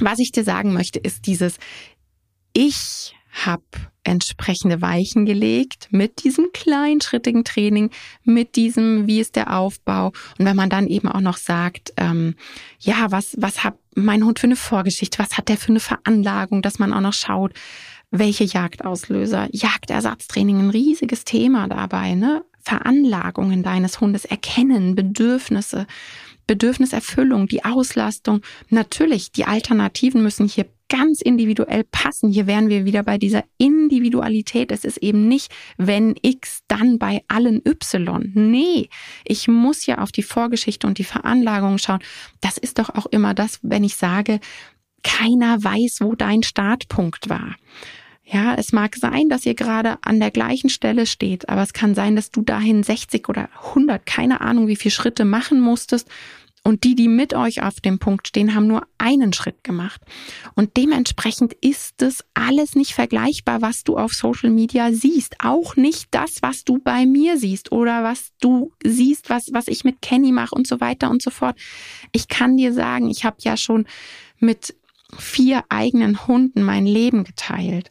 was 0.00 0.18
ich 0.18 0.32
dir 0.32 0.44
sagen 0.44 0.72
möchte, 0.72 0.98
ist 0.98 1.26
dieses, 1.26 1.58
ich 2.52 3.14
habe 3.46 3.62
entsprechende 4.04 4.80
Weichen 4.80 5.26
gelegt 5.26 5.88
mit 5.90 6.24
diesem 6.24 6.50
kleinschrittigen 6.52 7.44
Training, 7.44 7.90
mit 8.24 8.56
diesem, 8.56 9.06
wie 9.06 9.20
ist 9.20 9.36
der 9.36 9.56
Aufbau. 9.56 10.12
Und 10.38 10.46
wenn 10.46 10.56
man 10.56 10.70
dann 10.70 10.86
eben 10.86 11.08
auch 11.08 11.20
noch 11.20 11.36
sagt, 11.36 11.92
ähm, 11.98 12.34
ja, 12.80 13.10
was, 13.10 13.36
was 13.38 13.64
hat 13.64 13.74
mein 13.94 14.24
Hund 14.24 14.38
für 14.38 14.46
eine 14.46 14.56
Vorgeschichte, 14.56 15.18
was 15.18 15.36
hat 15.36 15.48
der 15.48 15.58
für 15.58 15.70
eine 15.70 15.80
Veranlagung, 15.80 16.62
dass 16.62 16.78
man 16.78 16.92
auch 16.92 17.00
noch 17.00 17.12
schaut, 17.12 17.52
welche 18.10 18.44
Jagdauslöser, 18.44 19.48
Jagdersatztraining, 19.52 20.58
ein 20.58 20.70
riesiges 20.70 21.24
Thema 21.24 21.68
dabei, 21.68 22.14
ne? 22.14 22.44
Veranlagungen 22.68 23.62
deines 23.62 23.98
Hundes 23.98 24.26
erkennen, 24.26 24.94
Bedürfnisse, 24.94 25.86
Bedürfniserfüllung, 26.46 27.48
die 27.48 27.64
Auslastung. 27.64 28.42
Natürlich, 28.68 29.32
die 29.32 29.46
Alternativen 29.46 30.22
müssen 30.22 30.46
hier 30.46 30.66
ganz 30.90 31.22
individuell 31.22 31.84
passen. 31.84 32.30
Hier 32.30 32.46
wären 32.46 32.68
wir 32.68 32.84
wieder 32.84 33.02
bei 33.02 33.16
dieser 33.16 33.44
Individualität. 33.56 34.70
Es 34.70 34.84
ist 34.84 34.98
eben 34.98 35.28
nicht, 35.28 35.50
wenn 35.78 36.14
X, 36.20 36.60
dann 36.68 36.98
bei 36.98 37.22
allen 37.28 37.62
Y. 37.66 38.32
Nee, 38.34 38.90
ich 39.24 39.48
muss 39.48 39.86
ja 39.86 39.98
auf 39.98 40.12
die 40.12 40.22
Vorgeschichte 40.22 40.86
und 40.86 40.98
die 40.98 41.04
Veranlagung 41.04 41.78
schauen. 41.78 42.00
Das 42.42 42.58
ist 42.58 42.78
doch 42.78 42.90
auch 42.90 43.06
immer 43.06 43.32
das, 43.32 43.60
wenn 43.62 43.82
ich 43.82 43.96
sage, 43.96 44.40
keiner 45.02 45.64
weiß, 45.64 46.00
wo 46.00 46.14
dein 46.14 46.42
Startpunkt 46.42 47.30
war. 47.30 47.56
Ja, 48.30 48.54
es 48.54 48.72
mag 48.72 48.96
sein, 48.96 49.30
dass 49.30 49.46
ihr 49.46 49.54
gerade 49.54 49.96
an 50.02 50.20
der 50.20 50.30
gleichen 50.30 50.68
Stelle 50.68 51.06
steht, 51.06 51.48
aber 51.48 51.62
es 51.62 51.72
kann 51.72 51.94
sein, 51.94 52.14
dass 52.14 52.30
du 52.30 52.42
dahin 52.42 52.82
60 52.82 53.26
oder 53.28 53.48
100, 53.68 54.04
keine 54.04 54.42
Ahnung, 54.42 54.66
wie 54.66 54.76
viele 54.76 54.92
Schritte 54.92 55.24
machen 55.24 55.60
musstest. 55.60 56.08
Und 56.62 56.84
die, 56.84 56.94
die 56.94 57.08
mit 57.08 57.32
euch 57.32 57.62
auf 57.62 57.80
dem 57.80 57.98
Punkt 57.98 58.28
stehen, 58.28 58.54
haben 58.54 58.66
nur 58.66 58.86
einen 58.98 59.32
Schritt 59.32 59.64
gemacht. 59.64 60.02
Und 60.54 60.76
dementsprechend 60.76 61.54
ist 61.54 62.02
es 62.02 62.22
alles 62.34 62.74
nicht 62.74 62.92
vergleichbar, 62.92 63.62
was 63.62 63.84
du 63.84 63.96
auf 63.96 64.12
Social 64.12 64.50
Media 64.50 64.92
siehst. 64.92 65.36
Auch 65.38 65.76
nicht 65.76 66.08
das, 66.10 66.42
was 66.42 66.64
du 66.64 66.78
bei 66.78 67.06
mir 67.06 67.38
siehst 67.38 67.72
oder 67.72 68.02
was 68.02 68.32
du 68.40 68.72
siehst, 68.84 69.30
was, 69.30 69.54
was 69.54 69.68
ich 69.68 69.84
mit 69.84 70.02
Kenny 70.02 70.32
mache 70.32 70.54
und 70.54 70.66
so 70.66 70.80
weiter 70.80 71.08
und 71.08 71.22
so 71.22 71.30
fort. 71.30 71.56
Ich 72.12 72.28
kann 72.28 72.58
dir 72.58 72.74
sagen, 72.74 73.08
ich 73.08 73.24
habe 73.24 73.36
ja 73.40 73.56
schon 73.56 73.86
mit 74.38 74.74
vier 75.16 75.64
eigenen 75.68 76.26
Hunden 76.26 76.62
mein 76.62 76.86
Leben 76.86 77.24
geteilt. 77.24 77.90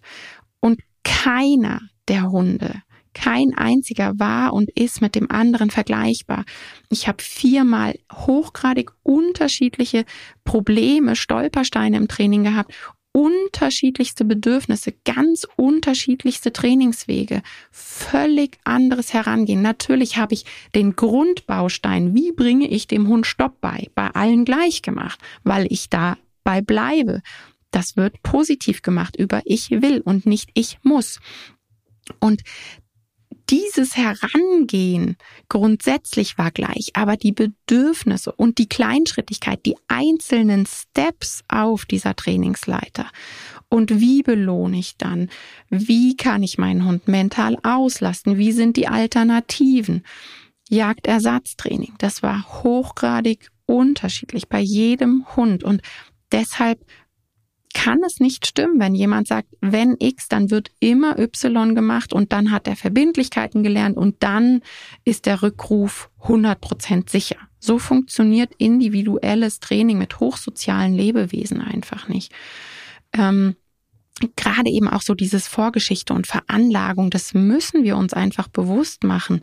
Und 0.60 0.82
keiner 1.03 1.82
der 2.08 2.30
Hunde, 2.30 2.84
kein 3.13 3.53
einziger 3.56 4.19
war 4.19 4.53
und 4.53 4.69
ist 4.69 5.01
mit 5.01 5.15
dem 5.15 5.32
anderen 5.32 5.71
vergleichbar. 5.71 6.45
Ich 6.89 7.08
habe 7.08 7.23
viermal 7.23 7.97
hochgradig 8.13 8.91
unterschiedliche 9.03 10.06
Probleme, 10.43 11.15
Stolpersteine 11.15 11.97
im 11.97 12.08
Training 12.08 12.43
gehabt 12.43 12.73
unterschiedlichste 13.17 14.25
Bedürfnisse, 14.25 14.93
ganz 15.03 15.47
unterschiedlichste 15.56 16.53
Trainingswege, 16.53 17.41
völlig 17.71 18.60
anderes 18.63 19.12
Herangehen. 19.12 19.63
Natürlich 19.63 20.17
habe 20.17 20.36
ich 20.36 20.45
den 20.75 20.95
Grundbaustein, 20.95 22.13
wie 22.13 22.32
bringe 22.32 22.67
ich 22.67 22.86
dem 22.86 23.08
Hund 23.08 23.25
Stopp 23.25 23.60
bei, 23.60 23.89
bei 23.95 24.12
allen 24.12 24.45
gleich 24.45 24.84
gemacht, 24.84 25.19
weil 25.43 25.65
ich 25.71 25.89
da 25.89 26.15
bei 26.47 26.62
bleibe. 26.62 27.21
Das 27.71 27.97
wird 27.97 28.23
positiv 28.23 28.81
gemacht 28.81 29.17
über 29.17 29.41
ich 29.43 29.69
will 29.69 29.99
und 29.99 30.25
nicht 30.25 30.49
ich 30.53 30.77
muss. 30.81 31.19
Und 32.21 32.43
dieses 33.49 33.97
Herangehen 33.97 35.17
grundsätzlich 35.49 36.38
war 36.38 36.51
gleich, 36.51 36.91
aber 36.93 37.17
die 37.17 37.33
Bedürfnisse 37.33 38.31
und 38.31 38.60
die 38.60 38.69
Kleinschrittigkeit, 38.69 39.65
die 39.65 39.75
einzelnen 39.89 40.65
Steps 40.65 41.43
auf 41.49 41.83
dieser 41.83 42.15
Trainingsleiter 42.15 43.07
und 43.67 43.99
wie 43.99 44.23
belohne 44.23 44.79
ich 44.79 44.95
dann? 44.95 45.29
Wie 45.69 46.15
kann 46.15 46.43
ich 46.43 46.57
meinen 46.57 46.86
Hund 46.86 47.10
mental 47.10 47.57
auslasten? 47.63 48.38
Wie 48.38 48.53
sind 48.53 48.77
die 48.77 48.88
Alternativen? 48.88 50.05
Jagdersatztraining, 50.69 51.95
das 51.97 52.23
war 52.23 52.63
hochgradig 52.63 53.49
unterschiedlich 53.67 54.47
bei 54.47 54.60
jedem 54.60 55.25
Hund 55.36 55.63
und 55.63 55.81
deshalb 56.31 56.85
kann 57.73 58.01
es 58.03 58.19
nicht 58.19 58.47
stimmen, 58.47 58.79
wenn 58.79 58.95
jemand 58.95 59.27
sagt, 59.27 59.49
wenn 59.61 59.97
X, 59.99 60.27
dann 60.29 60.49
wird 60.49 60.71
immer 60.79 61.19
Y 61.19 61.75
gemacht 61.75 62.11
und 62.11 62.33
dann 62.33 62.51
hat 62.51 62.67
er 62.67 62.75
Verbindlichkeiten 62.75 63.61
gelernt 63.61 63.97
und 63.97 64.23
dann 64.23 64.61
ist 65.03 65.25
der 65.25 65.43
Rückruf 65.43 66.09
100 66.23 66.59
Prozent 66.59 67.09
sicher. 67.09 67.37
So 67.59 67.77
funktioniert 67.77 68.53
individuelles 68.57 69.59
Training 69.59 69.97
mit 69.97 70.19
hochsozialen 70.19 70.93
Lebewesen 70.93 71.61
einfach 71.61 72.07
nicht. 72.07 72.31
Ähm, 73.13 73.55
gerade 74.35 74.69
eben 74.69 74.87
auch 74.87 75.01
so 75.01 75.13
dieses 75.13 75.47
Vorgeschichte 75.47 76.13
und 76.13 76.25
Veranlagung, 76.25 77.09
das 77.09 77.33
müssen 77.33 77.83
wir 77.83 77.97
uns 77.97 78.13
einfach 78.13 78.47
bewusst 78.47 79.03
machen. 79.03 79.41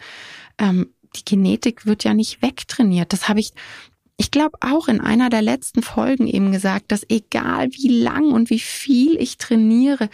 Ähm, 0.58 0.88
die 1.16 1.24
Genetik 1.24 1.86
wird 1.86 2.02
ja 2.02 2.14
nicht 2.14 2.42
wegtrainiert. 2.42 3.12
Das 3.12 3.28
habe 3.28 3.40
ich 3.40 3.52
ich 4.16 4.30
glaube 4.30 4.58
auch 4.60 4.88
in 4.88 5.00
einer 5.00 5.30
der 5.30 5.42
letzten 5.42 5.82
Folgen 5.82 6.26
eben 6.26 6.52
gesagt, 6.52 6.92
dass 6.92 7.04
egal 7.08 7.68
wie 7.72 7.88
lang 7.88 8.30
und 8.30 8.50
wie 8.50 8.60
viel 8.60 9.16
ich 9.20 9.38
trainiere, 9.38 10.08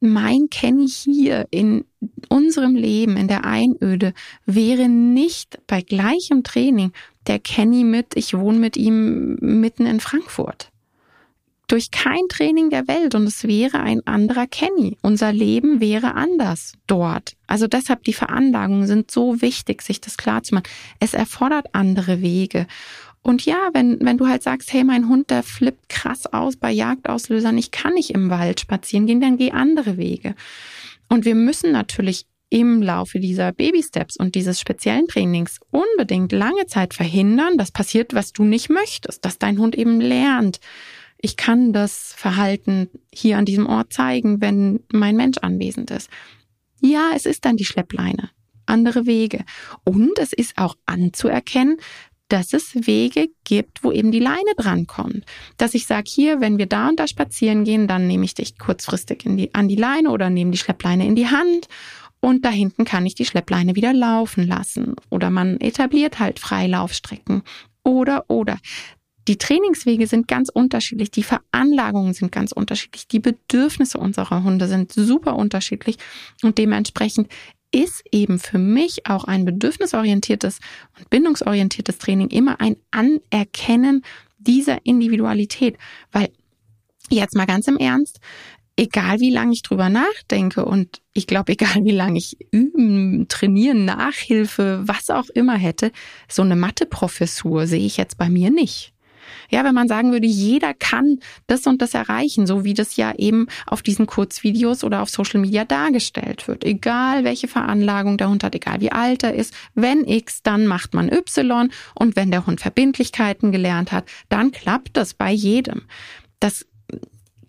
mein 0.00 0.48
Kenny 0.50 0.88
hier 0.88 1.46
in 1.50 1.84
unserem 2.28 2.76
Leben, 2.76 3.16
in 3.16 3.28
der 3.28 3.44
Einöde, 3.44 4.12
wäre 4.44 4.88
nicht 4.88 5.58
bei 5.66 5.80
gleichem 5.80 6.42
Training 6.42 6.92
der 7.26 7.38
Kenny 7.38 7.82
mit, 7.84 8.14
ich 8.14 8.34
wohne 8.34 8.58
mit 8.58 8.76
ihm 8.76 9.36
mitten 9.40 9.86
in 9.86 10.00
Frankfurt. 10.00 10.70
Durch 11.68 11.90
kein 11.90 12.28
Training 12.28 12.70
der 12.70 12.86
Welt 12.86 13.16
und 13.16 13.24
es 13.24 13.42
wäre 13.42 13.80
ein 13.80 14.06
anderer 14.06 14.46
Kenny. 14.46 14.96
Unser 15.02 15.32
Leben 15.32 15.80
wäre 15.80 16.14
anders 16.14 16.74
dort. 16.86 17.36
Also 17.48 17.66
deshalb 17.66 18.04
die 18.04 18.12
Veranlagungen 18.12 18.86
sind 18.86 19.10
so 19.10 19.42
wichtig, 19.42 19.82
sich 19.82 20.00
das 20.00 20.16
klar 20.16 20.44
zu 20.44 20.54
machen. 20.54 20.68
Es 21.00 21.12
erfordert 21.12 21.74
andere 21.74 22.22
Wege. 22.22 22.68
Und 23.26 23.44
ja, 23.44 23.70
wenn, 23.72 23.98
wenn 24.02 24.18
du 24.18 24.28
halt 24.28 24.44
sagst, 24.44 24.72
hey, 24.72 24.84
mein 24.84 25.08
Hund, 25.08 25.30
der 25.30 25.42
flippt 25.42 25.88
krass 25.88 26.32
aus 26.32 26.54
bei 26.54 26.70
Jagdauslösern, 26.70 27.58
ich 27.58 27.72
kann 27.72 27.94
nicht 27.94 28.10
im 28.10 28.30
Wald 28.30 28.60
spazieren 28.60 29.08
gehen, 29.08 29.20
dann 29.20 29.36
geh 29.36 29.50
andere 29.50 29.96
Wege. 29.96 30.36
Und 31.08 31.24
wir 31.24 31.34
müssen 31.34 31.72
natürlich 31.72 32.26
im 32.50 32.80
Laufe 32.80 33.18
dieser 33.18 33.50
Baby-Steps 33.50 34.16
und 34.16 34.36
dieses 34.36 34.60
speziellen 34.60 35.08
Trainings 35.08 35.58
unbedingt 35.72 36.30
lange 36.30 36.66
Zeit 36.66 36.94
verhindern, 36.94 37.58
dass 37.58 37.72
passiert, 37.72 38.14
was 38.14 38.32
du 38.32 38.44
nicht 38.44 38.70
möchtest, 38.70 39.24
dass 39.24 39.40
dein 39.40 39.58
Hund 39.58 39.74
eben 39.74 40.00
lernt. 40.00 40.60
Ich 41.18 41.36
kann 41.36 41.72
das 41.72 42.14
Verhalten 42.16 42.88
hier 43.12 43.38
an 43.38 43.44
diesem 43.44 43.66
Ort 43.66 43.92
zeigen, 43.92 44.40
wenn 44.40 44.84
mein 44.92 45.16
Mensch 45.16 45.38
anwesend 45.38 45.90
ist. 45.90 46.10
Ja, 46.80 47.10
es 47.16 47.26
ist 47.26 47.44
dann 47.44 47.56
die 47.56 47.64
Schleppleine 47.64 48.30
andere 48.66 49.06
Wege. 49.06 49.44
Und 49.84 50.18
es 50.18 50.32
ist 50.32 50.58
auch 50.58 50.76
anzuerkennen, 50.86 51.78
dass 52.28 52.52
es 52.52 52.74
Wege 52.86 53.28
gibt, 53.44 53.84
wo 53.84 53.92
eben 53.92 54.10
die 54.10 54.18
Leine 54.18 54.52
drankommt. 54.56 55.24
Dass 55.56 55.74
ich 55.74 55.86
sage, 55.86 56.10
hier, 56.10 56.40
wenn 56.40 56.58
wir 56.58 56.66
da 56.66 56.88
und 56.88 56.98
da 56.98 57.06
spazieren 57.06 57.64
gehen, 57.64 57.86
dann 57.86 58.06
nehme 58.06 58.24
ich 58.24 58.34
dich 58.34 58.58
kurzfristig 58.58 59.22
die, 59.24 59.54
an 59.54 59.68
die 59.68 59.76
Leine 59.76 60.10
oder 60.10 60.30
nehme 60.30 60.50
die 60.50 60.58
Schleppleine 60.58 61.06
in 61.06 61.14
die 61.14 61.28
Hand 61.28 61.68
und 62.20 62.44
da 62.44 62.50
hinten 62.50 62.84
kann 62.84 63.06
ich 63.06 63.14
die 63.14 63.24
Schleppleine 63.24 63.76
wieder 63.76 63.92
laufen 63.92 64.46
lassen. 64.46 64.96
Oder 65.10 65.30
man 65.30 65.60
etabliert 65.60 66.18
halt 66.18 66.38
Freilaufstrecken. 66.38 67.42
Oder, 67.84 68.24
oder. 68.28 68.58
Die 69.28 69.38
Trainingswege 69.38 70.06
sind 70.06 70.28
ganz 70.28 70.48
unterschiedlich, 70.48 71.10
die 71.10 71.24
Veranlagungen 71.24 72.14
sind 72.14 72.30
ganz 72.30 72.52
unterschiedlich, 72.52 73.08
die 73.08 73.18
Bedürfnisse 73.18 73.98
unserer 73.98 74.44
Hunde 74.44 74.68
sind 74.68 74.92
super 74.92 75.34
unterschiedlich 75.34 75.96
und 76.42 76.58
dementsprechend 76.58 77.28
ist 77.76 78.02
eben 78.10 78.38
für 78.38 78.58
mich 78.58 79.06
auch 79.06 79.24
ein 79.24 79.44
bedürfnisorientiertes 79.44 80.60
und 80.98 81.10
bindungsorientiertes 81.10 81.98
Training 81.98 82.28
immer 82.28 82.60
ein 82.60 82.76
Anerkennen 82.90 84.02
dieser 84.38 84.84
Individualität. 84.86 85.76
Weil 86.10 86.30
jetzt 87.10 87.36
mal 87.36 87.44
ganz 87.44 87.68
im 87.68 87.76
Ernst, 87.76 88.18
egal 88.76 89.20
wie 89.20 89.30
lange 89.30 89.52
ich 89.52 89.62
drüber 89.62 89.90
nachdenke 89.90 90.64
und 90.64 91.02
ich 91.12 91.26
glaube, 91.26 91.52
egal 91.52 91.84
wie 91.84 91.90
lange 91.90 92.18
ich 92.18 92.38
üben, 92.50 93.28
trainieren, 93.28 93.84
Nachhilfe, 93.84 94.80
was 94.84 95.10
auch 95.10 95.28
immer 95.28 95.56
hätte, 95.56 95.92
so 96.28 96.42
eine 96.42 96.56
Matheprofessur 96.56 97.66
sehe 97.66 97.84
ich 97.84 97.98
jetzt 97.98 98.16
bei 98.16 98.30
mir 98.30 98.50
nicht. 98.50 98.94
Ja, 99.50 99.64
wenn 99.64 99.74
man 99.74 99.88
sagen 99.88 100.12
würde, 100.12 100.26
jeder 100.26 100.74
kann 100.74 101.20
das 101.46 101.66
und 101.66 101.82
das 101.82 101.94
erreichen, 101.94 102.46
so 102.46 102.64
wie 102.64 102.74
das 102.74 102.96
ja 102.96 103.14
eben 103.16 103.46
auf 103.66 103.82
diesen 103.82 104.06
Kurzvideos 104.06 104.84
oder 104.84 105.02
auf 105.02 105.10
Social 105.10 105.40
Media 105.40 105.64
dargestellt 105.64 106.48
wird. 106.48 106.64
Egal 106.64 107.24
welche 107.24 107.48
Veranlagung 107.48 108.18
der 108.18 108.28
Hund 108.28 108.44
hat, 108.44 108.54
egal 108.54 108.80
wie 108.80 108.92
alt 108.92 109.22
er 109.22 109.34
ist. 109.34 109.54
Wenn 109.74 110.04
X, 110.06 110.42
dann 110.42 110.66
macht 110.66 110.94
man 110.94 111.10
Y 111.12 111.70
und 111.94 112.16
wenn 112.16 112.30
der 112.30 112.46
Hund 112.46 112.60
Verbindlichkeiten 112.60 113.52
gelernt 113.52 113.92
hat, 113.92 114.06
dann 114.28 114.52
klappt 114.52 114.96
das 114.96 115.14
bei 115.14 115.32
jedem. 115.32 115.82
Das 116.40 116.66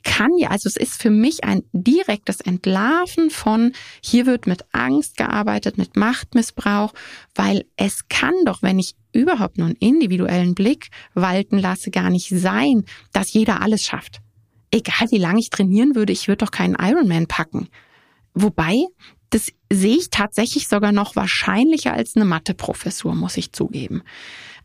kann 0.08 0.38
ja, 0.38 0.50
also 0.50 0.70
es 0.70 0.78
ist 0.78 1.02
für 1.02 1.10
mich 1.10 1.44
ein 1.44 1.64
direktes 1.74 2.40
Entlarven 2.40 3.30
von, 3.30 3.74
hier 4.02 4.26
wird 4.26 4.48
mit 4.48 4.64
Angst 4.72 5.18
gearbeitet, 5.18 5.78
mit 5.78 5.98
Machtmissbrauch, 5.98 6.94
weil 7.36 7.66
es 7.76 8.08
kann 8.08 8.34
doch, 8.46 8.64
wenn 8.64 8.80
ich 8.80 8.96
überhaupt 9.12 9.58
nur 9.58 9.68
einen 9.68 9.76
individuellen 9.76 10.56
Blick 10.56 10.88
walten 11.14 11.60
lasse, 11.60 11.92
gar 11.92 12.10
nicht 12.10 12.30
sein, 12.30 12.86
dass 13.12 13.34
jeder 13.34 13.62
alles 13.62 13.84
schafft. 13.84 14.22
Egal 14.72 15.12
wie 15.12 15.18
lange 15.18 15.40
ich 15.40 15.50
trainieren 15.50 15.94
würde, 15.94 16.14
ich 16.14 16.30
würde 16.30 16.46
doch 16.46 16.52
keinen 16.52 16.78
Ironman 16.80 17.28
packen. 17.28 17.68
Wobei, 18.34 18.86
das 19.30 19.52
sehe 19.72 19.98
ich 19.98 20.10
tatsächlich 20.10 20.70
sogar 20.70 20.94
noch 20.94 21.18
wahrscheinlicher 21.18 21.94
als 21.94 22.16
eine 22.16 22.26
Matheprofessur, 22.26 23.14
muss 23.14 23.36
ich 23.36 23.52
zugeben. 23.52 24.04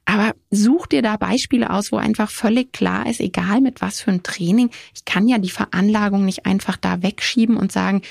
Aber 0.05 0.35
such 0.51 0.88
dir 0.88 1.03
da 1.03 1.17
Beispiele 1.17 1.71
aus, 1.71 1.93
wo 1.93 1.97
einfach 1.97 2.31
völlig 2.31 2.73
klar 2.73 3.09
ist, 3.09 3.21
egal 3.21 3.61
mit 3.61 3.81
was 3.81 4.01
für 4.01 4.11
ein 4.11 4.23
Training, 4.23 4.71
ich 4.95 5.05
kann 5.05 5.29
ja 5.29 5.38
die 5.38 5.51
Veranlagung 5.51 6.25
nicht 6.25 6.45
einfach 6.45 6.77
da 6.77 7.03
wegschieben 7.03 7.57
und 7.57 7.73
sagen, 7.73 8.03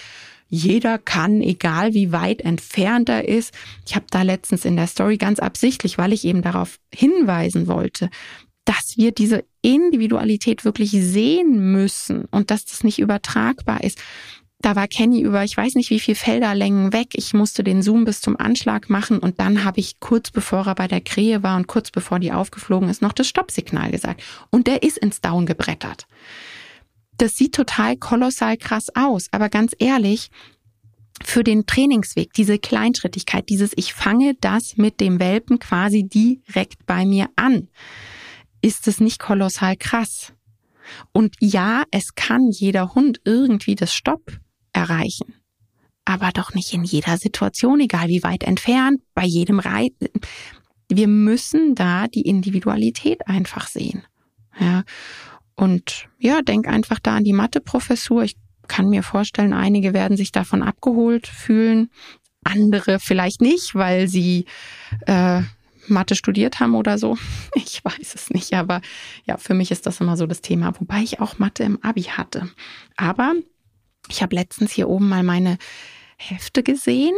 jeder 0.48 0.98
kann, 0.98 1.42
egal 1.42 1.94
wie 1.94 2.12
weit 2.12 2.42
entfernt 2.42 3.08
er 3.08 3.28
ist. 3.28 3.54
Ich 3.88 3.96
habe 3.96 4.06
da 4.10 4.22
letztens 4.22 4.66
in 4.66 4.76
der 4.76 4.88
Story 4.88 5.18
ganz 5.18 5.40
absichtlich, 5.40 5.98
weil 5.98 6.12
ich 6.12 6.26
eben 6.26 6.42
darauf 6.42 6.78
hinweisen 6.94 7.68
wollte, 7.68 8.10
dass 8.66 8.98
wir 8.98 9.12
diese 9.12 9.46
Individualität 9.62 10.66
wirklich 10.66 10.92
sehen 10.92 11.72
müssen 11.72 12.26
und 12.32 12.52
dass 12.52 12.66
das 12.66 12.84
nicht 12.84 13.00
übertragbar 13.00 13.84
ist. 13.84 14.00
Da 14.62 14.76
war 14.76 14.88
Kenny 14.88 15.22
über, 15.22 15.44
ich 15.44 15.58
weiß 15.58 15.74
nicht 15.74 15.90
wie 15.90 16.00
viel 16.00 16.14
Felderlängen 16.14 16.94
weg. 16.94 17.10
Ich 17.14 17.34
musste 17.34 17.64
den 17.64 17.82
Zoom 17.82 18.06
bis 18.06 18.22
zum 18.22 18.40
Anschlag 18.40 18.90
machen 18.90 19.18
und 19.18 19.40
dann 19.40 19.64
habe 19.64 19.80
ich 19.80 20.00
kurz 20.00 20.30
bevor 20.30 20.68
er 20.68 20.76
bei 20.76 20.88
der 20.88 21.02
Krähe 21.02 21.42
war 21.42 21.58
und 21.58 21.68
kurz 21.68 21.90
bevor 21.90 22.20
die 22.20 22.32
aufgeflogen 22.32 22.88
ist, 22.88 23.02
noch 23.02 23.14
das 23.14 23.28
Stoppsignal 23.28 23.90
gesagt. 23.90 24.22
Und 24.52 24.68
der 24.68 24.84
ist 24.84 25.00
ins 25.00 25.20
Down 25.20 25.48
gebrettert. 25.48 26.06
Das 27.18 27.36
sieht 27.36 27.56
total 27.56 27.98
kolossal 27.98 28.56
krass 28.58 28.88
aus, 28.96 29.28
aber 29.32 29.50
ganz 29.50 29.74
ehrlich, 29.80 30.30
für 31.24 31.44
den 31.44 31.66
Trainingsweg, 31.66 32.34
diese 32.34 32.60
Kleinschrittigkeit, 32.60 33.50
dieses 33.50 33.72
ich 33.76 33.94
fange 33.94 34.36
das 34.42 34.78
mit 34.78 35.00
dem 35.00 35.20
Welpen 35.20 35.60
quasi 35.60 36.04
direkt 36.04 36.86
bei 36.86 37.06
mir 37.06 37.30
an, 37.36 37.68
ist 38.62 38.88
es 38.88 39.00
nicht 39.00 39.20
kolossal 39.20 39.76
krass. 39.76 40.34
Und 41.12 41.36
ja, 41.40 41.84
es 41.92 42.16
kann 42.16 42.50
jeder 42.52 42.94
Hund 42.96 43.22
irgendwie 43.24 43.76
das 43.76 43.94
Stopp 43.94 44.40
erreichen. 44.74 45.34
Aber 46.06 46.32
doch 46.32 46.54
nicht 46.54 46.74
in 46.74 46.84
jeder 46.84 47.18
Situation, 47.18 47.80
egal 47.80 48.08
wie 48.08 48.24
weit 48.24 48.44
entfernt, 48.44 49.02
bei 49.14 49.26
jedem 49.26 49.60
Reiten. 49.60 50.10
Wir 50.90 51.08
müssen 51.08 51.76
da 51.76 52.08
die 52.08 52.24
Individualität 52.24 53.28
einfach 53.28 53.68
sehen. 53.68 54.04
Ja. 54.60 54.84
Und 55.56 56.08
ja, 56.18 56.42
denk 56.42 56.68
einfach 56.68 57.00
da 57.00 57.16
an 57.16 57.24
die 57.24 57.34
Matheprofessur. 57.34 58.24
Ich 58.24 58.36
kann 58.68 58.90
mir 58.90 59.04
vorstellen, 59.04 59.54
einige 59.54 59.94
werden 59.94 60.18
sich 60.18 60.32
davon 60.32 60.64
abgeholt 60.64 61.28
fühlen, 61.28 61.90
andere 62.44 63.00
vielleicht 63.00 63.42
nicht, 63.42 63.76
weil 63.76 64.08
sie 64.08 64.46
äh, 65.06 65.42
Mathe 65.88 66.16
studiert 66.16 66.60
haben 66.60 66.76
oder 66.76 66.98
so. 66.98 67.18
Ich 67.56 67.84
weiß 67.84 68.16
es 68.16 68.30
nicht, 68.30 68.54
aber 68.54 68.82
ja, 69.26 69.38
für 69.38 69.54
mich 69.54 69.72
ist 69.72 69.86
das 69.86 70.02
immer 70.02 70.18
so 70.18 70.28
das 70.28 70.42
Thema, 70.42 70.74
wobei 70.80 71.02
ich 71.02 71.20
auch 71.20 71.40
Mathe 71.40 71.64
im 71.64 71.82
Abi 71.84 72.04
hatte. 72.04 72.50
Aber 72.96 73.34
ich 74.10 74.22
habe 74.22 74.36
letztens 74.36 74.72
hier 74.72 74.90
oben 74.90 75.10
mal 75.10 75.24
meine 75.24 75.58
Hefte 76.18 76.64
gesehen 76.64 77.16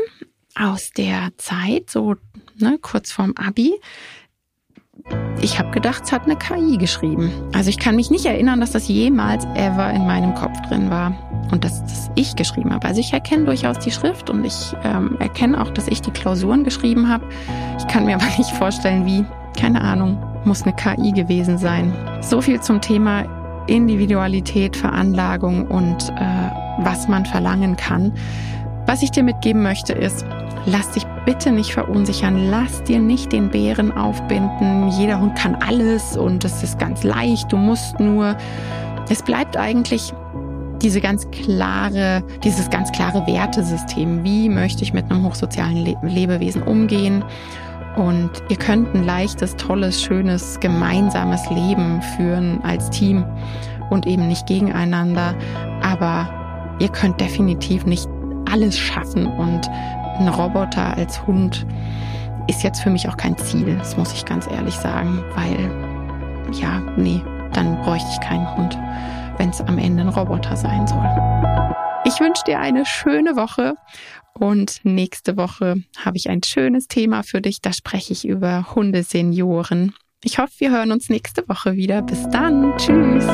aus 0.55 0.91
der 0.91 1.31
Zeit, 1.37 1.89
so 1.89 2.15
ne, 2.57 2.77
kurz 2.81 3.11
vorm 3.11 3.33
Abi. 3.35 3.73
Ich 5.41 5.59
habe 5.59 5.71
gedacht, 5.71 6.03
es 6.05 6.11
hat 6.11 6.23
eine 6.23 6.37
KI 6.37 6.77
geschrieben. 6.77 7.31
Also 7.53 7.69
ich 7.69 7.79
kann 7.79 7.95
mich 7.95 8.11
nicht 8.11 8.25
erinnern, 8.25 8.61
dass 8.61 8.71
das 8.71 8.87
jemals 8.87 9.43
ever 9.55 9.91
in 9.91 10.05
meinem 10.05 10.35
Kopf 10.35 10.61
drin 10.67 10.89
war 10.89 11.17
und 11.51 11.63
dass 11.63 11.81
das 11.81 12.11
ich 12.15 12.35
geschrieben 12.35 12.71
habe. 12.71 12.87
Also 12.87 13.01
ich 13.01 13.11
erkenne 13.11 13.45
durchaus 13.45 13.79
die 13.79 13.91
Schrift 13.91 14.29
und 14.29 14.45
ich 14.45 14.73
ähm, 14.83 15.17
erkenne 15.19 15.59
auch, 15.59 15.71
dass 15.71 15.87
ich 15.87 16.01
die 16.01 16.11
Klausuren 16.11 16.63
geschrieben 16.63 17.09
habe. 17.09 17.27
Ich 17.79 17.87
kann 17.87 18.05
mir 18.05 18.15
aber 18.21 18.37
nicht 18.37 18.51
vorstellen, 18.51 19.05
wie. 19.05 19.25
Keine 19.59 19.81
Ahnung, 19.81 20.17
muss 20.45 20.63
eine 20.63 20.73
KI 20.75 21.11
gewesen 21.11 21.59
sein. 21.59 21.93
So 22.21 22.41
viel 22.41 22.59
zum 22.59 22.81
Thema 22.81 23.42
Individualität, 23.67 24.75
Veranlagung 24.75 25.67
und 25.67 26.09
äh, 26.09 26.49
was 26.79 27.07
man 27.07 27.25
verlangen 27.25 27.75
kann. 27.75 28.13
Was 28.85 29.01
ich 29.01 29.11
dir 29.11 29.23
mitgeben 29.23 29.63
möchte 29.63 29.93
ist, 29.93 30.25
lass 30.65 30.91
dich 30.91 31.05
bitte 31.25 31.51
nicht 31.51 31.73
verunsichern, 31.73 32.49
lass 32.49 32.83
dir 32.83 32.99
nicht 32.99 33.31
den 33.31 33.49
Bären 33.49 33.91
aufbinden. 33.91 34.89
Jeder 34.89 35.19
Hund 35.19 35.37
kann 35.37 35.55
alles 35.55 36.17
und 36.17 36.43
es 36.43 36.63
ist 36.63 36.79
ganz 36.79 37.03
leicht, 37.03 37.51
du 37.51 37.57
musst 37.57 37.99
nur. 37.99 38.35
Es 39.09 39.21
bleibt 39.21 39.57
eigentlich 39.57 40.13
diese 40.81 40.99
ganz 40.99 41.29
klare, 41.31 42.23
dieses 42.43 42.69
ganz 42.69 42.91
klare 42.91 43.25
Wertesystem. 43.25 44.23
Wie 44.23 44.49
möchte 44.49 44.83
ich 44.83 44.93
mit 44.93 45.09
einem 45.09 45.23
hochsozialen 45.23 45.77
Le 45.77 45.95
Lebewesen 46.03 46.61
umgehen? 46.61 47.23
Und 47.95 48.31
ihr 48.49 48.57
könnt 48.57 48.93
ein 48.95 49.03
leichtes, 49.03 49.55
tolles, 49.55 50.01
schönes, 50.01 50.59
gemeinsames 50.59 51.47
Leben 51.49 52.01
führen 52.15 52.59
als 52.63 52.89
Team 52.89 53.25
und 53.89 54.07
eben 54.07 54.27
nicht 54.27 54.47
gegeneinander. 54.47 55.35
Aber 55.81 56.75
ihr 56.79 56.89
könnt 56.89 57.21
definitiv 57.21 57.85
nicht 57.85 58.07
alles 58.51 58.77
schaffen 58.77 59.27
und 59.27 59.69
ein 60.19 60.27
Roboter 60.27 60.95
als 60.95 61.25
Hund 61.25 61.65
ist 62.47 62.63
jetzt 62.63 62.81
für 62.81 62.89
mich 62.89 63.07
auch 63.07 63.17
kein 63.17 63.37
Ziel, 63.37 63.75
das 63.77 63.97
muss 63.97 64.13
ich 64.13 64.25
ganz 64.25 64.47
ehrlich 64.47 64.75
sagen, 64.75 65.23
weil 65.35 65.71
ja, 66.53 66.79
nee, 66.97 67.21
dann 67.53 67.79
bräuchte 67.81 68.09
ich 68.11 68.19
keinen 68.19 68.55
Hund, 68.57 68.77
wenn 69.37 69.49
es 69.49 69.61
am 69.61 69.77
Ende 69.77 70.03
ein 70.03 70.09
Roboter 70.09 70.55
sein 70.55 70.85
soll. 70.85 71.09
Ich 72.05 72.19
wünsche 72.19 72.43
dir 72.45 72.59
eine 72.59 72.85
schöne 72.85 73.35
Woche 73.35 73.75
und 74.43 74.81
nächste 74.83 75.37
Woche 75.37 75.75
habe 75.97 76.17
ich 76.17 76.29
ein 76.29 76.43
schönes 76.43 76.89
Thema 76.89 77.23
für 77.23 77.39
dich. 77.39 77.61
Da 77.61 77.71
spreche 77.71 78.11
ich 78.11 78.27
über 78.27 78.75
Hundesenioren. 78.75 79.95
Ich 80.21 80.37
hoffe, 80.37 80.51
wir 80.57 80.71
hören 80.71 80.91
uns 80.91 81.07
nächste 81.07 81.47
Woche 81.47 81.77
wieder. 81.77 82.01
Bis 82.01 82.27
dann. 82.29 82.75
Tschüss. 82.77 83.25